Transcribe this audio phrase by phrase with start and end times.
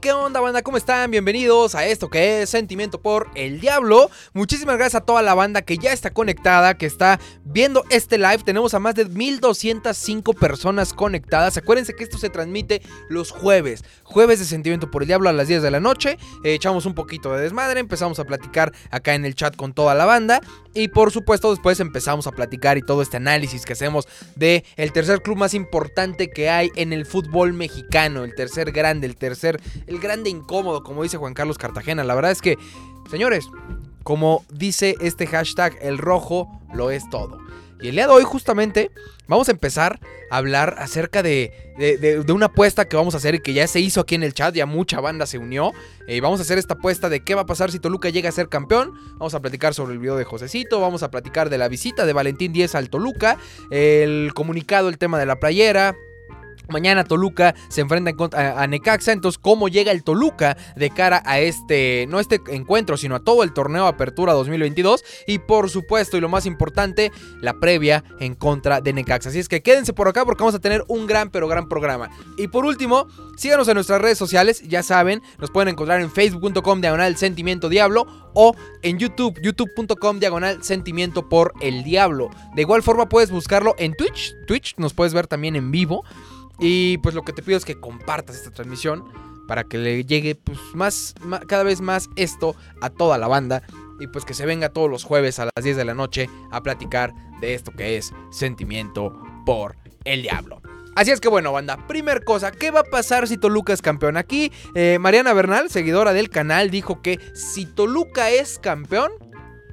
[0.00, 0.62] ¿qué onda, banda?
[0.62, 1.10] ¿Cómo están?
[1.10, 4.10] Bienvenidos a esto que es Sentimiento por el Diablo.
[4.32, 8.38] Muchísimas gracias a toda la banda que ya está conectada, que está viendo este live.
[8.38, 11.58] Tenemos a más de 1205 personas conectadas.
[11.58, 12.80] Acuérdense que esto se transmite
[13.10, 13.84] los jueves.
[14.04, 16.16] Jueves de Sentimiento por el Diablo a las 10 de la noche.
[16.44, 19.94] Eh, echamos un poquito de desmadre, empezamos a platicar acá en el chat con toda
[19.94, 20.40] la banda.
[20.72, 25.20] Y por supuesto, después empezamos a platicar y todo este análisis que hacemos de tercer
[25.22, 29.98] club más importante que hay en el fútbol mexicano, el tercer grande, el tercer, el
[29.98, 32.04] grande incómodo, como dice Juan Carlos Cartagena.
[32.04, 32.56] La verdad es que,
[33.10, 33.48] señores,
[34.04, 37.38] como dice este hashtag, el rojo lo es todo.
[37.82, 38.90] Y el día de hoy justamente
[39.26, 43.40] vamos a empezar a hablar acerca de, de, una apuesta que vamos a hacer y
[43.40, 45.72] que ya se hizo aquí en el chat, ya mucha banda se unió.
[46.06, 48.28] Y eh, vamos a hacer esta apuesta de qué va a pasar si Toluca llega
[48.28, 48.92] a ser campeón.
[49.14, 52.12] Vamos a platicar sobre el video de Josecito, vamos a platicar de la visita de
[52.12, 53.38] Valentín Díez al Toluca,
[53.70, 55.96] el comunicado, el tema de la playera,
[56.70, 62.06] Mañana Toluca se enfrenta a Necaxa, entonces cómo llega el Toluca de cara a este,
[62.08, 66.28] no este encuentro, sino a todo el torneo Apertura 2022 y por supuesto y lo
[66.28, 69.30] más importante, la previa en contra de Necaxa.
[69.30, 72.10] Así es que quédense por acá porque vamos a tener un gran pero gran programa.
[72.36, 76.80] Y por último, síganos en nuestras redes sociales, ya saben, nos pueden encontrar en facebook.com
[76.80, 82.30] diagonal sentimiento diablo o en YouTube, youtube.com diagonal sentimiento por el diablo.
[82.54, 86.04] De igual forma puedes buscarlo en Twitch, Twitch nos puedes ver también en vivo.
[86.60, 89.04] Y pues lo que te pido es que compartas esta transmisión
[89.48, 91.14] para que le llegue pues más,
[91.48, 93.62] cada vez más esto a toda la banda
[93.98, 96.62] y pues que se venga todos los jueves a las 10 de la noche a
[96.62, 100.62] platicar de esto que es sentimiento por el diablo.
[100.96, 104.16] Así es que bueno, banda, primer cosa, ¿qué va a pasar si Toluca es campeón?
[104.16, 109.10] Aquí eh, Mariana Bernal, seguidora del canal, dijo que si Toluca es campeón,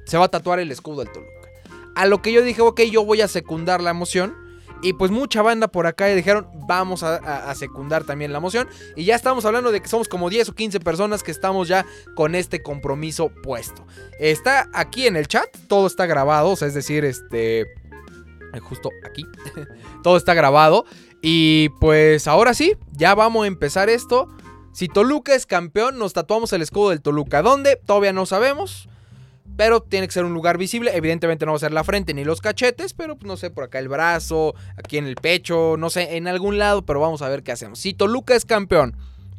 [0.06, 1.32] se va a tatuar el escudo del Toluca.
[1.94, 4.47] A lo que yo dije, ok, yo voy a secundar la emoción
[4.82, 8.68] y pues mucha banda por acá y dijeron, vamos a, secundar también la moción.
[8.96, 11.86] Y ya estamos hablando de que somos como 10 o 15 personas que estamos ya
[12.14, 13.86] con este compromiso puesto.
[14.20, 17.62] Está aquí en el chat, todo está grabado, o sea, es decir, este...
[17.62, 19.26] Eh, justo aquí.
[20.02, 20.84] todo está grabado.
[21.20, 24.28] Y pues ahora sí, ya vamos a empezar esto.
[24.72, 27.42] Si Toluca es campeón, nos tatuamos el escudo del Toluca.
[27.42, 27.76] ¿Dónde?
[27.84, 28.88] Todavía no sabemos.
[29.58, 30.96] Pero tiene que ser un lugar visible.
[30.96, 32.94] Evidentemente no va a ser la frente ni los cachetes.
[32.94, 36.28] Pero pues, no sé, por acá el brazo, aquí en el pecho, no sé, en
[36.28, 36.86] algún lado.
[36.86, 37.80] Pero vamos a ver qué hacemos.
[37.80, 38.96] Si Toluca es campeón,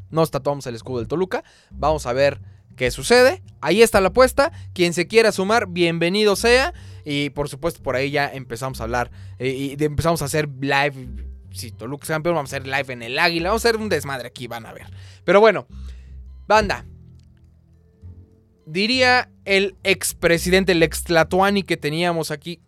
[0.09, 1.46] nos tatuamos el escudo del Toluca.
[1.72, 2.41] Vamos a ver
[2.75, 3.41] qué sucede.
[3.62, 4.52] Ahí está la apuesta.
[4.74, 6.74] Quien se quiera sumar, bienvenido sea.
[7.06, 9.12] Y por supuesto, por ahí ya empezamos a hablar.
[9.38, 11.08] Eh, y empezamos a hacer live.
[11.52, 13.52] Si Toluca es campeón, vamos a hacer live en el águila.
[13.52, 14.88] Vamos a hacer un desmadre aquí, van a ver.
[15.24, 15.66] Pero bueno,
[16.46, 16.84] banda,
[18.72, 22.59] diría el expresidente, el extlatuani que teníamos aquí,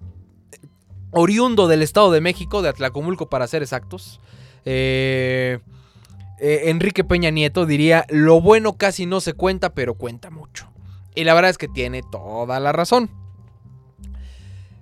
[1.11, 4.19] oriundo del Estado de México, de Atlacomulco para ser exactos,
[4.65, 5.59] eh,
[6.39, 10.71] eh, Enrique Peña Nieto diría, lo bueno casi no se cuenta, pero cuenta mucho.
[11.13, 13.11] Y la verdad es que tiene toda la razón.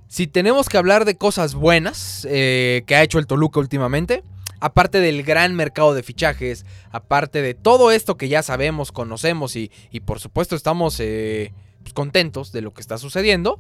[0.08, 4.24] Si tenemos que hablar de cosas buenas eh, que ha hecho el Toluca últimamente,
[4.60, 9.72] aparte del gran mercado de fichajes, aparte de todo esto que ya sabemos, conocemos y,
[10.06, 13.60] por supuesto estamos eh, pues, contentos de lo que está sucediendo,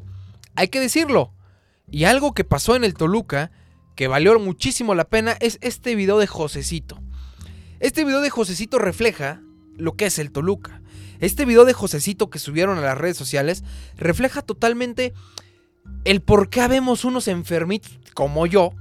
[0.55, 1.33] hay que decirlo.
[1.91, 3.51] Y algo que pasó en el Toluca,
[3.95, 7.01] que valió muchísimo la pena, es este video de Josecito.
[7.79, 9.41] Este video de Josecito refleja
[9.75, 10.81] lo que es el Toluca.
[11.19, 13.63] Este video de Josecito que subieron a las redes sociales
[13.97, 15.13] refleja totalmente
[16.05, 18.73] el por qué habemos unos enfermitos como yo,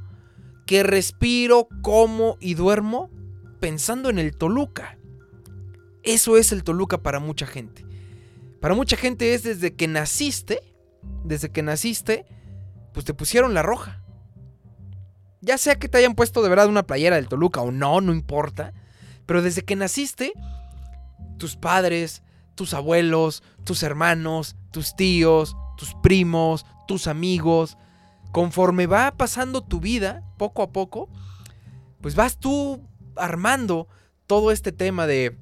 [0.69, 3.09] que respiro, como y duermo
[3.59, 4.99] pensando en el Toluca.
[6.03, 7.87] Eso es el Toluca para mucha gente.
[8.61, 10.61] Para mucha gente es desde que naciste,
[11.25, 12.27] desde que naciste,
[12.93, 14.05] pues te pusieron la roja.
[15.41, 18.13] Ya sea que te hayan puesto de verdad una playera del Toluca o no, no
[18.13, 18.75] importa.
[19.25, 20.35] Pero desde que naciste,
[21.39, 22.23] tus padres,
[22.57, 27.79] tus abuelos, tus hermanos, tus tíos, tus primos, tus amigos,
[28.33, 31.09] conforme va pasando tu vida, poco a poco,
[32.01, 32.83] pues vas tú
[33.17, 33.89] armando
[34.27, 35.37] todo este tema de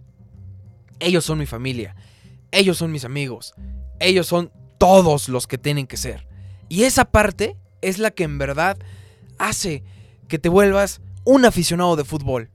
[0.99, 1.95] ellos son mi familia,
[2.53, 3.55] ellos son mis amigos,
[3.99, 6.27] ellos son todos los que tienen que ser.
[6.69, 8.79] Y esa parte es la que en verdad
[9.39, 9.85] hace
[10.29, 12.51] que te vuelvas un aficionado de fútbol.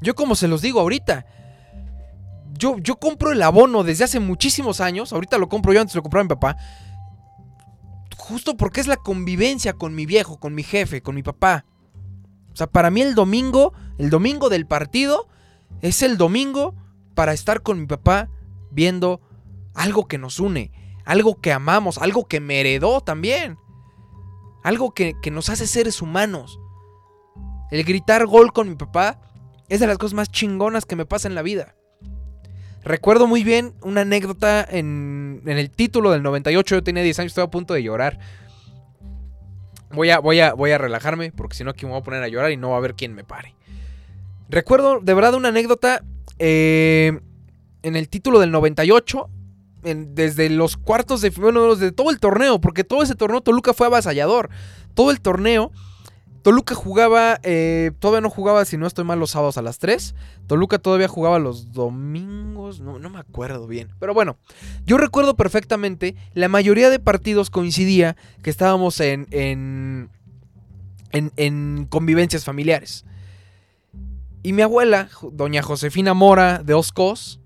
[0.00, 1.26] Yo como se los digo ahorita,
[2.58, 6.02] yo, yo compro el abono desde hace muchísimos años, ahorita lo compro yo, antes lo
[6.02, 6.56] compraba mi papá,
[8.26, 11.64] justo porque es la convivencia con mi viejo, con mi jefe, con mi papá.
[12.52, 15.28] O sea, para mí el domingo, el domingo del partido,
[15.80, 16.74] es el domingo
[17.14, 18.28] para estar con mi papá
[18.72, 19.20] viendo
[19.74, 20.72] algo que nos une,
[21.04, 23.58] algo que amamos, algo que me heredó también,
[24.64, 26.58] algo que, que nos hace seres humanos.
[27.70, 29.20] El gritar gol con mi papá
[29.68, 31.75] es de las cosas más chingonas que me pasa en la vida.
[32.86, 36.76] Recuerdo muy bien una anécdota en, el título del 98.
[36.76, 38.20] Yo tenía 10 años, estaba a punto de llorar.
[39.90, 42.22] Voy a, voy a, voy a relajarme porque si no aquí me voy a poner
[42.22, 43.56] a llorar y no va a haber quien me pare.
[44.48, 46.04] Recuerdo de verdad una anécdota
[46.38, 47.18] eh,
[47.82, 49.30] en el título del 98.
[49.82, 53.88] desde los cuartos de bueno, desde todo el torneo, porque todo ese torneo Toluca fue
[53.88, 54.48] avasallador.
[54.94, 55.72] Todo el torneo
[56.46, 60.14] Toluca jugaba, eh, todavía no jugaba, si no estoy mal, los sábados a las 3.
[60.46, 63.88] Toluca todavía jugaba los domingos, no, no me acuerdo bien.
[63.98, 64.36] Pero bueno,
[64.84, 70.08] yo recuerdo perfectamente, la mayoría de partidos coincidía que estábamos en, en,
[71.10, 73.04] en, convivencias familiares.
[74.44, 77.40] Y mi abuela, doña Josefina Mora de Oscos,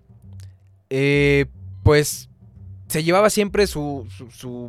[0.90, 1.46] eh,
[1.84, 2.28] pues
[2.90, 4.04] se llevaba siempre su,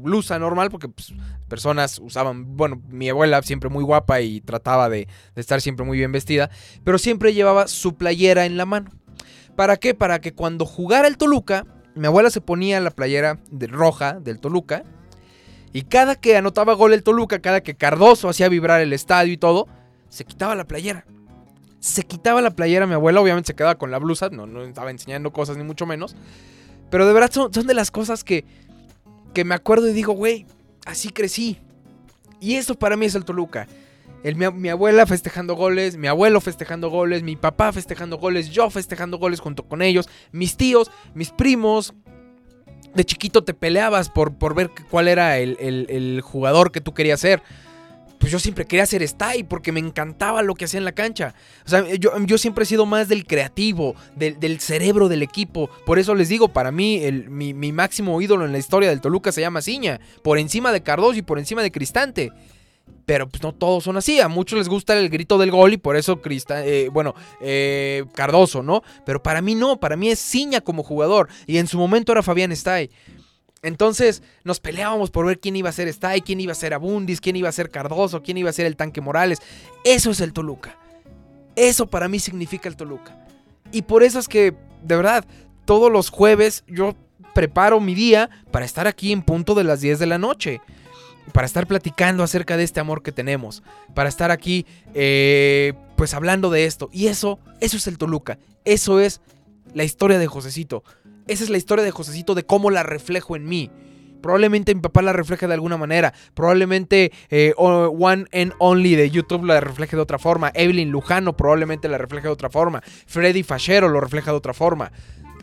[0.03, 1.11] blusa normal porque pues,
[1.49, 6.11] personas usaban, bueno, mi abuela siempre muy guapa y trataba de, estar siempre muy bien
[6.11, 6.51] vestida,
[6.83, 8.91] pero siempre llevaba su playera en la mano.
[9.55, 9.95] ¿Para qué?
[9.95, 11.65] Para que cuando jugara el Toluca,
[11.95, 14.83] mi abuela se ponía la playera de roja del Toluca
[15.73, 19.37] y cada que anotaba gol el Toluca, cada que Cardoso hacía vibrar el estadio y
[19.37, 19.67] todo,
[20.09, 21.07] se quitaba la playera.
[21.79, 24.91] Se quitaba la playera mi abuela, obviamente se quedaba con la blusa, no, no estaba
[24.91, 26.15] enseñando cosas ni mucho menos.
[26.91, 28.45] Pero de verdad son, de las cosas que,
[29.33, 30.45] que me acuerdo y digo, güey,
[30.85, 31.57] así crecí.
[32.39, 33.67] Y eso para mí es el Toluca.
[34.23, 39.17] El, mi, abuela festejando goles, mi abuelo festejando goles, mi papá festejando goles, yo festejando
[39.17, 41.93] goles junto con ellos, mis tíos, mis primos.
[42.93, 47.21] De chiquito te peleabas por, por ver cuál era el, el jugador que tú querías
[47.21, 47.41] ser
[48.21, 51.33] pues yo siempre quería ser style porque me encantaba lo que hacía en la cancha.
[51.65, 55.71] O sea, yo, siempre he sido más del creativo, del, cerebro del equipo.
[55.87, 59.41] Por eso les digo, para mí, mi, máximo ídolo en la historia del Toluca se
[59.41, 59.99] llama Ciña.
[60.21, 62.31] Por encima de Cardoso y por encima de Cristante.
[63.07, 64.19] Pero pues no todos son así.
[64.19, 68.05] A muchos les gusta el grito del gol y por eso Cristante, eh, bueno, eh,
[68.13, 68.83] Cardoso, ¿no?
[69.03, 71.27] Pero para mí no, para mí es Ciña como jugador.
[71.47, 72.91] Y en su momento era Fabián Stay.
[73.63, 77.21] Entonces nos peleábamos por ver quién iba a ser Stay, quién iba a ser Abundis,
[77.21, 79.39] quién iba a ser Cardoso, quién iba a ser el tanque Morales.
[79.83, 80.77] Eso es el Toluca.
[81.55, 83.15] Eso para mí significa el Toluca.
[83.71, 85.25] Y por eso es que, de verdad,
[85.65, 86.95] todos los jueves yo
[87.33, 90.61] preparo mi día para estar aquí en punto de las 10 de la noche.
[91.33, 93.61] Para estar platicando acerca de este amor que tenemos.
[93.93, 94.65] Para estar aquí,
[94.95, 96.89] eh, pues hablando de esto.
[96.91, 98.39] Y eso, eso es el Toluca.
[98.65, 99.21] Eso es
[99.73, 100.83] la historia de Josecito.
[101.27, 103.71] Esa es la historia de Josecito, de cómo la reflejo en mí.
[104.21, 106.13] Probablemente mi papá la refleje de alguna manera.
[106.33, 110.51] Probablemente eh, One and Only de YouTube la refleje de otra forma.
[110.53, 112.81] Evelyn Lujano probablemente la refleje de otra forma.
[113.07, 114.91] Freddy Fachero lo refleja de otra forma.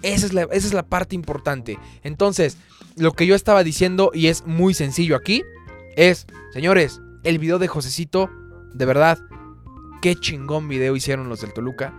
[0.03, 1.79] Esa es, la, esa es la parte importante.
[2.05, 2.57] Entonces,
[2.97, 5.43] lo que yo estaba diciendo, y es muy sencillo aquí,
[5.97, 8.31] es, señores, el video de Josecito,
[8.75, 9.19] de verdad,
[10.01, 11.93] qué chingón video hicieron los del Toluca.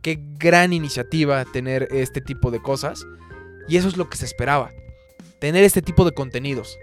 [0.00, 3.06] Qué gran iniciativa tener este tipo de cosas.
[3.68, 4.72] Y eso es lo que se esperaba.
[5.38, 6.78] Tener este tipo de contenidos.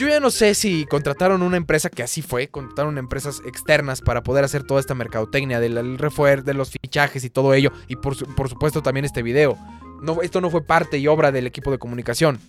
[0.00, 4.22] Yo ya no sé si contrataron una empresa que así fue, contrataron empresas externas para
[4.22, 7.70] poder hacer toda esta mercadotecnia del refuerzo, de los fichajes y todo ello.
[7.86, 9.58] Y por, supuesto también este video.
[10.00, 12.40] No, esto no fue parte y obra del equipo de comunicación.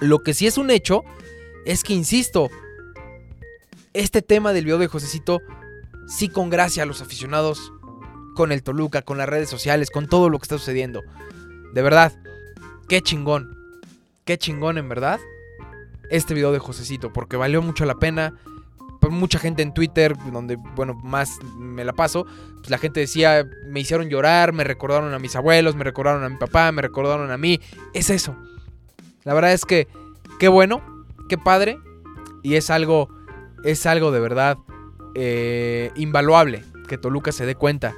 [0.00, 1.04] Lo que sí es un hecho
[1.66, 2.48] es que, insisto,
[3.92, 5.42] este tema del video de Josecito
[6.08, 7.74] sí con gracia a los aficionados,
[8.34, 11.02] con el Toluca, con las redes sociales, con todo lo que está sucediendo.
[11.74, 12.12] De verdad,
[12.88, 13.58] qué chingón.
[14.24, 15.18] Qué chingón en verdad.
[16.08, 18.34] Este video de Josecito, porque valió mucho la pena.
[19.10, 22.24] Mucha gente en Twitter, donde, bueno, más me la paso,
[22.56, 26.30] pues la gente decía, me hicieron llorar, me recordaron a mis abuelos, me recordaron a
[26.30, 27.60] mi papá, me recordaron a mí.
[27.92, 28.34] Es eso.
[29.24, 29.88] La verdad es que,
[30.38, 31.78] qué bueno, qué padre.
[32.42, 33.10] Y es algo,
[33.64, 34.56] es algo de verdad
[35.16, 37.94] eh, invaluable que Toluca se dé cuenta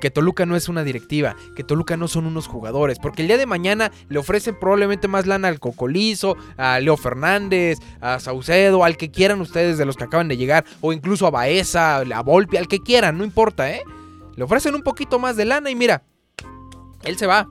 [0.00, 3.38] que Toluca no es una directiva, que Toluca no son unos jugadores, porque el día
[3.38, 8.96] de mañana le ofrecen probablemente más lana al Cocolizo, a Leo Fernández, a Saucedo, al
[8.96, 12.56] que quieran ustedes de los que acaban de llegar, o incluso a Baeza, a Volpi,
[12.56, 13.82] al que quieran, no importa, ¿eh?
[14.36, 16.02] Le ofrecen un poquito más de lana y mira,
[17.02, 17.48] él se va.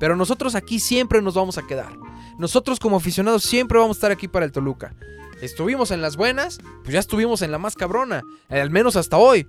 [0.00, 1.96] Pero nosotros aquí siempre nos vamos a quedar.
[2.38, 4.94] Nosotros como aficionados siempre vamos a estar aquí para el Toluca.
[5.40, 9.46] Estuvimos en las buenas, pues ya estuvimos en la más cabrona, al menos hasta hoy.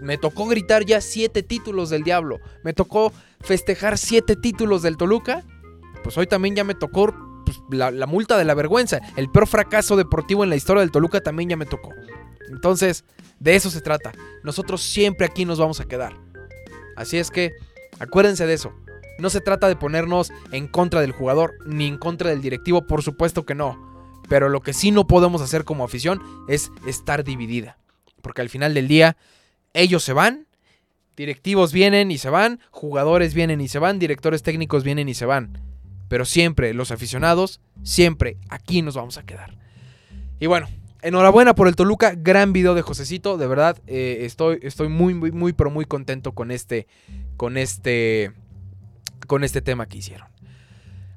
[0.00, 2.40] Me tocó gritar ya siete títulos del Diablo.
[2.62, 5.44] Me tocó festejar siete títulos del Toluca.
[6.02, 9.00] Pues hoy también ya me tocó pues, la, la, multa de la vergüenza.
[9.16, 11.90] El peor fracaso deportivo en la historia del Toluca también ya me tocó.
[12.48, 13.04] Entonces,
[13.38, 14.12] de eso se trata.
[14.42, 16.14] Nosotros siempre aquí nos vamos a quedar.
[16.96, 17.52] Así es que,
[17.98, 18.72] acuérdense de eso.
[19.18, 23.02] No se trata de ponernos en contra del jugador ni en contra del directivo, por
[23.02, 23.90] supuesto que no.
[24.28, 27.78] Pero lo que sí no podemos hacer como afición es estar dividida.
[28.22, 29.16] Porque al final del día
[29.72, 30.46] ellos se van
[31.20, 35.26] Directivos vienen y se van, jugadores vienen y se van, directores técnicos vienen y se
[35.26, 35.58] van.
[36.08, 39.54] Pero siempre, los aficionados, siempre aquí nos vamos a quedar.
[40.38, 40.66] Y bueno,
[41.02, 45.30] enhorabuena por el Toluca, gran video de Josecito, de verdad, eh, estoy, estoy muy, muy,
[45.30, 46.86] muy, pero muy contento con este,
[47.36, 48.32] con este,
[49.26, 50.28] con este tema que hicieron.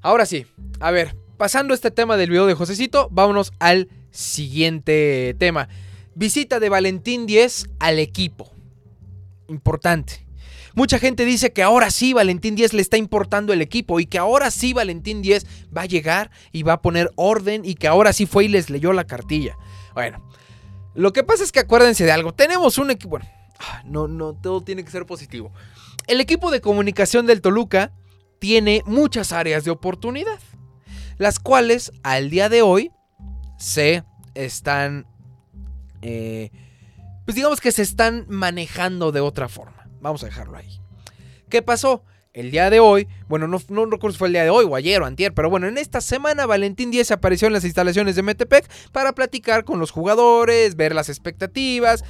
[0.01, 0.45] Ahora sí,
[0.81, 5.69] a ver, pasando este tema del video de Josecito, vámonos al siguiente tema.
[6.15, 8.51] Visita de Valentín 10 al equipo.
[9.47, 10.25] Importante.
[10.75, 14.17] Mucha gente dice que ahora sí Valentín 10 le está importando el equipo y que
[14.17, 18.11] ahora sí Valentín 10 va a llegar y va a poner orden y que ahora
[18.11, 19.55] sí fue y les leyó la cartilla.
[19.93, 20.27] Bueno,
[20.95, 22.33] lo que pasa es que acuérdense de algo.
[22.33, 23.11] Tenemos un equipo...
[23.11, 23.27] Bueno,
[23.59, 25.51] ah, no, no, todo tiene que ser positivo.
[26.07, 27.91] El equipo de comunicación del Toluca
[28.39, 30.39] tiene muchas áreas de oportunidad,
[31.17, 32.91] las cuales al día de hoy
[33.57, 34.03] se
[34.33, 35.05] están...
[36.03, 36.51] Eh,
[37.25, 39.87] pues digamos que se están manejando de otra forma.
[40.01, 40.79] Vamos a dejarlo ahí.
[41.49, 42.03] ¿Qué pasó?
[42.33, 44.75] El día de hoy, bueno, no, no recuerdo si fue el día de hoy o
[44.75, 48.23] ayer o antier, pero bueno, en esta semana Valentín Díez apareció en las instalaciones de
[48.23, 52.03] Metepec para platicar con los jugadores, ver las expectativas,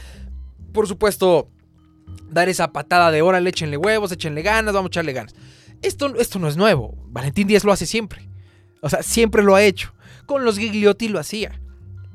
[0.72, 1.50] por supuesto,
[2.30, 5.36] dar esa patada de órale, échenle huevos, échenle ganas, vamos a echarle ganas.
[5.82, 8.30] Esto, esto no es nuevo, Valentín Díez lo hace siempre.
[8.82, 9.94] O sea, siempre lo ha hecho.
[10.26, 11.60] Con los Gigliotti lo hacía.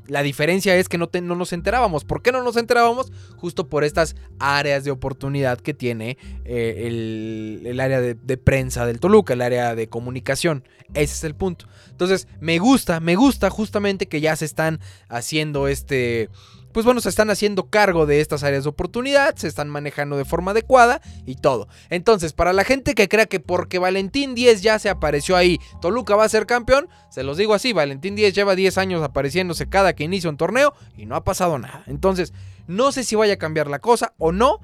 [0.08, 2.04] La diferencia es que no, no, nos enterábamos.
[2.04, 3.12] ¿Por qué no nos enterábamos?
[3.36, 9.34] Justo por estas áreas de oportunidad que tiene eh, el, área de, prensa del Toluca,
[9.34, 10.64] el área de comunicación.
[10.94, 11.66] Ese es el punto.
[11.90, 16.30] Entonces, me gusta, me gusta justamente que ya se están haciendo este
[16.72, 20.24] pues bueno, se están haciendo cargo de estas áreas de oportunidad, se están manejando de
[20.24, 21.68] forma adecuada y todo.
[21.90, 26.16] Entonces, para la gente que crea que porque Valentín 10 ya se apareció ahí, Toluca
[26.16, 29.94] va a ser campeón, se los digo así, Valentín 10 lleva 10 años apareciéndose cada
[29.94, 31.84] que inicia un torneo y no ha pasado nada.
[31.86, 32.32] Entonces,
[32.66, 34.60] no sé si vaya a cambiar la cosa o no.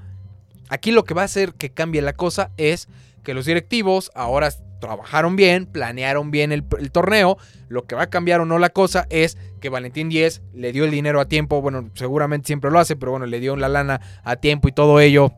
[0.69, 2.89] Aquí lo que va a hacer que cambie la cosa es
[3.23, 4.51] que los directivos ahora
[4.85, 6.63] trabajaron bien, planearon bien el,
[6.93, 7.39] torneo.
[7.69, 10.85] Lo que va a cambiar o no la cosa es que Valentín 10 le dio
[10.85, 11.63] el dinero a tiempo.
[11.63, 15.01] Bueno, seguramente siempre lo hace, pero bueno, le dio la lana a tiempo y todo
[15.01, 15.33] ello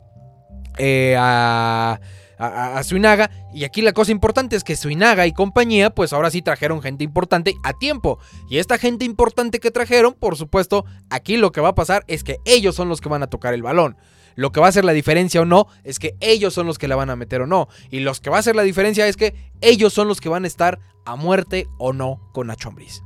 [0.77, 2.01] eh, a,
[2.37, 3.31] a, Suinaga.
[3.53, 7.05] Y aquí la cosa importante es que Suinaga y compañía, pues ahora sí trajeron gente
[7.05, 8.19] importante a tiempo.
[8.49, 12.25] Y esta gente importante que trajeron, por supuesto, aquí lo que va a pasar es
[12.25, 13.95] que ellos son los que van a tocar el balón.
[14.37, 16.87] Lo que va a hacer la diferencia o no es que ellos son los que
[16.87, 17.67] la van a meter o no.
[17.89, 20.43] Y los que va a hacer la diferencia es que ellos son los que van
[20.43, 23.01] a estar a muerte o no con Nacho Ambriz.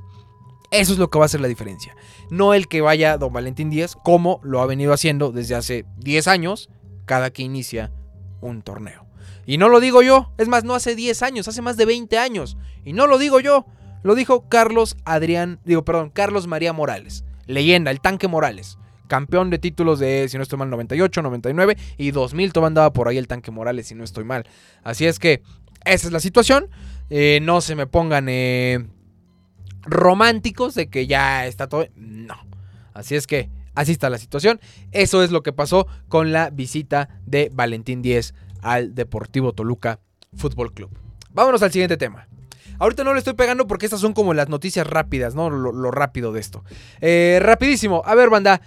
[0.72, 1.96] Eso es lo que va a hacer la diferencia.
[2.30, 6.28] No el que vaya Don Valentín Díaz, como lo ha venido haciendo desde hace 10
[6.28, 6.70] años,
[7.06, 7.94] cada que inicia
[8.42, 9.06] un torneo.
[9.46, 12.18] Y no lo digo yo, es más, no hace 10 años, hace más de 20
[12.18, 12.58] años.
[12.84, 13.66] Y no lo digo yo,
[14.04, 18.78] lo dijo Carlos Adrián, digo, perdón, Carlos María Morales, leyenda, el tanque Morales
[19.12, 22.54] campeón de títulos de, si no estoy mal, 98, 99 y 2000.
[22.54, 24.46] Todo andaba por ahí el tanque Morales, si no estoy mal.
[24.86, 25.44] Así es que
[25.84, 26.70] esa es la situación.
[27.10, 28.88] Eh, no se me pongan eh,
[29.82, 31.88] románticos de que ya está todo.
[31.98, 32.36] No.
[32.94, 34.62] Así es que así está la situación.
[34.94, 40.00] Eso es lo que pasó con la visita de Valentín 10 al Deportivo Toluca
[40.38, 40.90] Fútbol Club.
[41.32, 42.30] Vámonos al siguiente tema.
[42.80, 45.50] Ahorita no le estoy pegando porque estas son como las noticias rápidas, ¿no?
[45.50, 46.64] Lo, rápido de esto.
[47.02, 48.04] Eh, rapidísimo.
[48.06, 48.62] A ver, banda.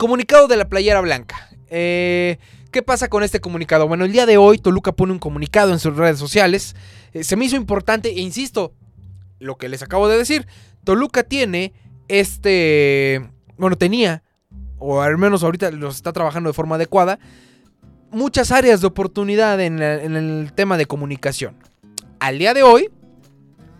[0.00, 1.50] Comunicado de la playera blanca.
[1.68, 2.38] Eh,
[2.70, 3.86] ¿Qué pasa con este comunicado?
[3.86, 6.74] Bueno, el día de hoy Toluca pone un comunicado en sus redes sociales.
[7.12, 8.72] Eh, se me hizo importante e insisto,
[9.40, 10.46] lo que les acabo de decir.
[10.84, 11.74] Toluca tiene
[12.08, 13.28] este...
[13.58, 14.22] Bueno, tenía,
[14.78, 17.18] o al menos ahorita los está trabajando de forma adecuada,
[18.10, 21.58] muchas áreas de oportunidad en, en el tema de comunicación.
[22.20, 22.88] Al día de hoy,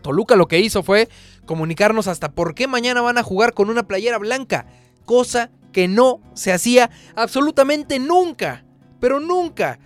[0.03, 1.09] Toluca lo que hizo fue
[1.47, 4.67] comunicarnos hasta por qué mañana van a jugar con una playera blanca.
[5.07, 8.65] Cosa que no se hacía absolutamente nunca,
[9.01, 9.79] pero nunca.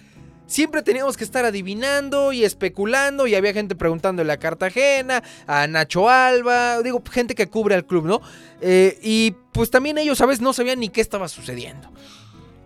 [0.46, 6.10] Siempre teníamos que estar adivinando y especulando y había gente preguntándole a Cartagena, a Nacho
[6.10, 8.20] Alba, digo, gente que cubre al club, ¿no?
[8.60, 11.90] Eh, y pues también ellos a veces no sabían ni qué estaba sucediendo.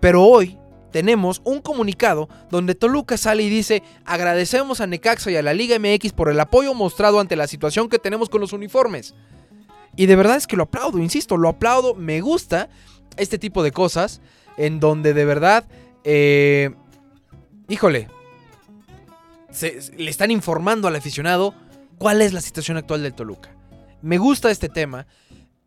[0.00, 0.58] Pero hoy
[0.90, 5.78] tenemos un comunicado donde Toluca sale y dice agradecemos a Necaxa y a la Liga
[5.78, 9.14] MX por el apoyo mostrado ante la situación que tenemos con los uniformes.
[9.96, 12.68] Y de verdad es que lo aplaudo, insisto, lo aplaudo, me gusta
[13.18, 14.20] este tipo de cosas
[14.56, 15.64] en donde de verdad,
[16.04, 16.70] eh,
[17.68, 18.08] híjole,
[19.96, 21.54] le están informando al aficionado
[21.98, 23.54] cuál es la situación actual del Toluca.
[24.02, 25.06] Me gusta este tema.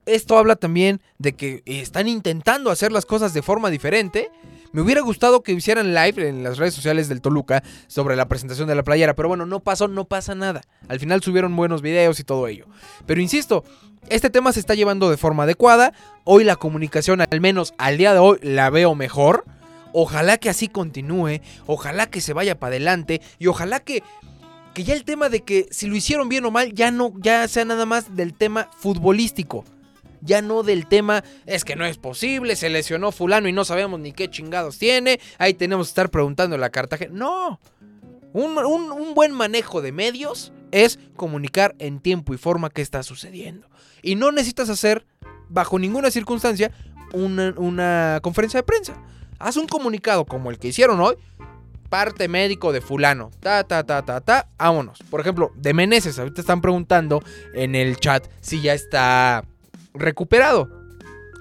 [0.06, 4.30] Esto habla también de que están intentando hacer las cosas de forma diferente
[4.72, 8.68] me hubiera gustado que hicieran live en las redes sociales del Toluca sobre la presentación
[8.68, 10.62] de la playera, pero bueno, no pasó, no pasa nada.
[10.88, 12.66] Al final subieron buenos videos y todo ello.
[13.06, 13.64] Pero insisto,
[14.10, 15.94] este tema se está llevando de forma adecuada.
[16.24, 19.46] Hoy la comunicación, al menos al día de hoy, la veo mejor.
[19.94, 24.04] Ojalá que así continúe, ojalá que se vaya para adelante y ojalá que,
[24.74, 27.46] que ya el tema de que si lo hicieron bien o mal ya no ya
[27.50, 29.66] sea nada más del tema futbolístico.
[30.22, 34.00] Ya no del tema, es que no es posible, se lesionó fulano y no sabemos
[34.00, 37.12] ni qué chingados tiene, ahí tenemos que estar preguntando la Cartagena.
[37.14, 37.60] No,
[38.34, 43.68] un, un buen manejo de medios es comunicar en tiempo y forma qué está sucediendo.
[44.02, 45.06] Y no necesitas hacer,
[45.50, 46.72] bajo ninguna circunstancia,
[47.14, 48.94] una, conferencia de prensa.
[49.40, 51.16] Haz un comunicado como el que hicieron hoy.
[51.90, 53.32] Parte médico de fulano.
[53.42, 54.48] Ta, ta, ta, ta, ta.
[54.58, 55.00] Vámonos.
[55.10, 56.18] Por ejemplo, de Meneses.
[56.20, 57.22] Ahorita están preguntando
[57.54, 59.44] en el chat si ya está
[59.94, 60.70] recuperado.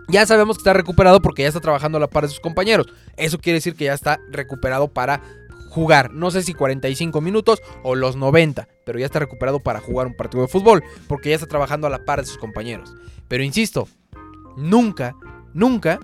[0.09, 2.87] Ya sabemos que está recuperado porque ya está trabajando a la par de sus compañeros.
[3.16, 5.23] Eso quiere decir que ya está recuperado para
[5.69, 6.12] jugar.
[6.12, 10.16] No sé si 45 minutos o los 90, pero ya está recuperado para jugar un
[10.16, 12.92] partido de fútbol porque ya está trabajando a la par de sus compañeros.
[13.28, 13.87] Pero insisto,
[14.57, 15.14] nunca
[15.52, 15.99] Nunca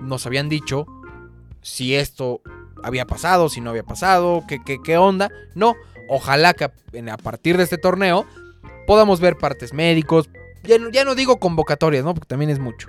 [0.00, 0.86] nos habían dicho
[1.62, 2.40] si esto
[2.82, 5.30] había pasado, si no había pasado, qué, qué, onda.
[5.54, 5.74] No,
[6.08, 8.24] ojalá que a partir de este torneo
[8.86, 10.30] podamos ver partes médicos.
[10.64, 12.14] Ya no, digo convocatorias, ¿no?
[12.14, 12.88] Porque también es mucho.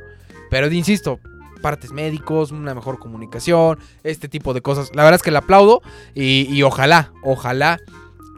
[0.50, 1.20] Pero insisto,
[1.62, 4.90] partes médicos, una mejor comunicación, este tipo de cosas.
[4.94, 5.82] La verdad es que le aplaudo
[6.14, 7.80] y, y ojalá, ojalá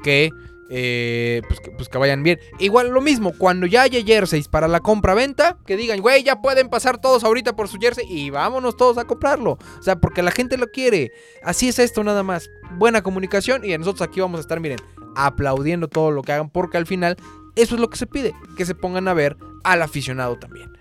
[0.04, 0.32] que
[0.74, 2.40] eh, pues, que, pues, que, vayan bien.
[2.58, 6.70] Igual lo mismo, cuando ya haya jerseys para la compra-venta, que digan, güey, ya pueden
[6.70, 9.58] pasar todos ahorita por su jersey y vámonos todos a comprarlo.
[9.78, 11.12] O sea, porque la gente lo quiere.
[11.44, 12.50] Así es esto nada más.
[12.78, 14.80] Buena comunicación y nosotros aquí vamos a estar, miren,
[15.18, 17.18] aplaudiendo todo lo que hagan porque al final
[17.56, 20.72] eso es lo que se pide, que se pongan a ver al aficionado también.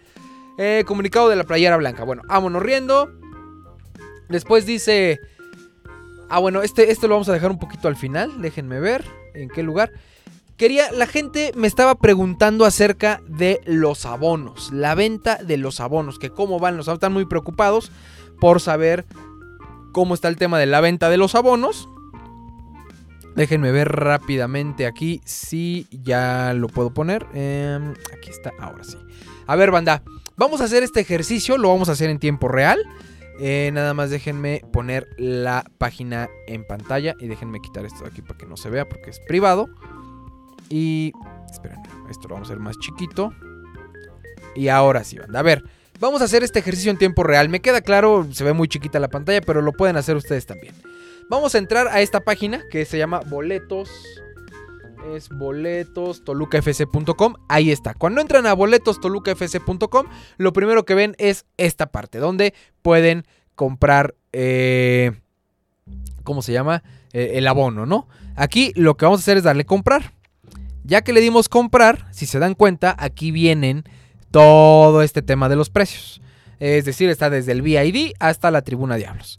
[0.59, 2.05] Eh, comunicado de la playera blanca.
[2.05, 3.11] Bueno, vámonos riendo.
[4.29, 5.21] Después dice...
[6.29, 9.49] Ah, bueno, este, este lo vamos a dejar un poquito al final, déjenme ver en
[9.49, 9.91] qué lugar.
[10.57, 16.19] Quería, la gente me estaba preguntando acerca de los abonos, la venta de los abonos,
[16.19, 17.91] que cómo van los abonos, están muy preocupados
[18.39, 19.07] por saber
[19.93, 21.89] cómo está el tema de la venta de los abonos.
[23.41, 27.27] Déjenme ver rápidamente aquí si ya lo puedo poner.
[27.33, 28.99] Em, aquí está, ahora sí.
[29.47, 30.03] A ver, banda,
[30.37, 32.79] vamos a hacer este ejercicio, lo vamos a hacer en tiempo real.
[33.41, 38.21] Eh, nada más déjenme poner la página en pantalla y déjenme quitar esto de aquí
[38.21, 39.71] para que no se vea porque es privado.
[40.69, 41.15] Y
[41.51, 43.33] esperen, esto lo vamos a hacer más chiquito.
[44.55, 45.41] Y ahora sí, banda.
[45.41, 45.65] A ver,
[45.99, 47.49] vamos a hacer este ejercicio en tiempo real.
[47.49, 50.75] Me queda claro, se ve muy chiquita la pantalla, pero lo pueden hacer ustedes también.
[51.31, 53.89] Vamos a entrar a esta página que se llama boletos
[55.15, 57.35] es boletostolucafc.com.
[57.49, 57.95] Ahí está.
[57.95, 60.07] Cuando entran a boletostolucafc.com,
[60.39, 65.13] lo primero que ven es esta parte, donde pueden comprar, eh,
[66.25, 66.83] ¿cómo se llama?
[67.13, 68.09] Eh, el abono, ¿no?
[68.35, 70.15] Aquí lo que vamos a hacer es darle comprar.
[70.83, 73.85] Ya que le dimos comprar, si se dan cuenta, aquí vienen
[74.33, 76.21] todo este tema de los precios.
[76.59, 79.39] Es decir, está desde el VID hasta la Tribuna Diablos.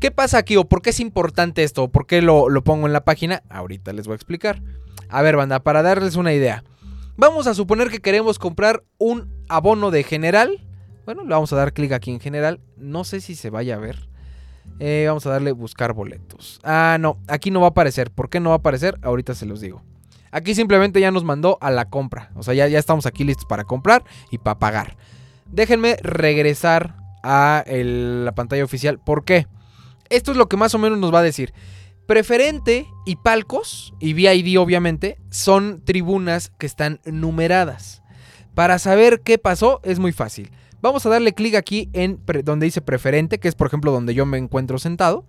[0.00, 2.92] ¿Qué pasa aquí o por qué es importante esto o por qué lo, pongo en
[2.92, 3.42] la página?
[3.48, 4.62] Ahorita les voy a explicar.
[5.08, 6.64] A ver, banda, para darles una idea.
[7.16, 10.64] Vamos a suponer que queremos comprar un abono de general.
[11.04, 12.60] Bueno, le vamos a dar clic aquí en general.
[12.76, 14.08] No sé si se vaya a ver.
[14.80, 16.60] Eh, vamos a darle buscar boletos.
[16.62, 18.10] Ah, no, aquí no va a aparecer.
[18.10, 18.98] ¿Por qué no va a aparecer?
[19.02, 19.82] Ahorita se los digo.
[20.30, 22.30] Aquí simplemente ya nos mandó a la compra.
[22.36, 24.96] O sea, ya, ya estamos aquí listos para comprar y para pagar.
[25.46, 28.98] Déjenme regresar a la pantalla oficial.
[28.98, 29.46] ¿Por qué?
[30.10, 31.52] Esto es lo que más o menos nos va a decir.
[32.06, 38.02] Preferente y palcos, y VID obviamente, son tribunas que están numeradas.
[38.54, 40.50] Para saber qué pasó es muy fácil.
[40.80, 44.24] Vamos a darle clic aquí en donde dice preferente, que es por ejemplo donde yo
[44.26, 45.26] me encuentro sentado.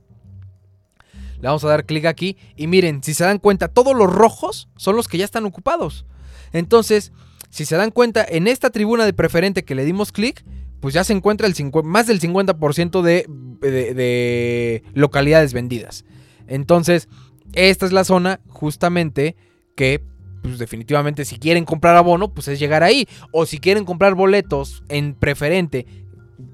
[1.41, 4.69] Le vamos a dar clic aquí y miren, si se dan cuenta, todos los rojos
[4.77, 6.05] son los que ya están ocupados.
[6.53, 7.11] Entonces,
[7.49, 10.45] si se dan cuenta, en esta tribuna de preferente que le dimos clic,
[10.79, 13.25] pues ya se encuentra el más del 50% de,
[13.59, 16.05] de localidades vendidas.
[16.47, 17.09] Entonces,
[17.53, 19.35] esta es la zona justamente
[19.75, 20.03] que
[20.41, 23.07] pues definitivamente si quieren comprar abono, pues es llegar ahí.
[23.31, 25.85] O si quieren comprar boletos en preferente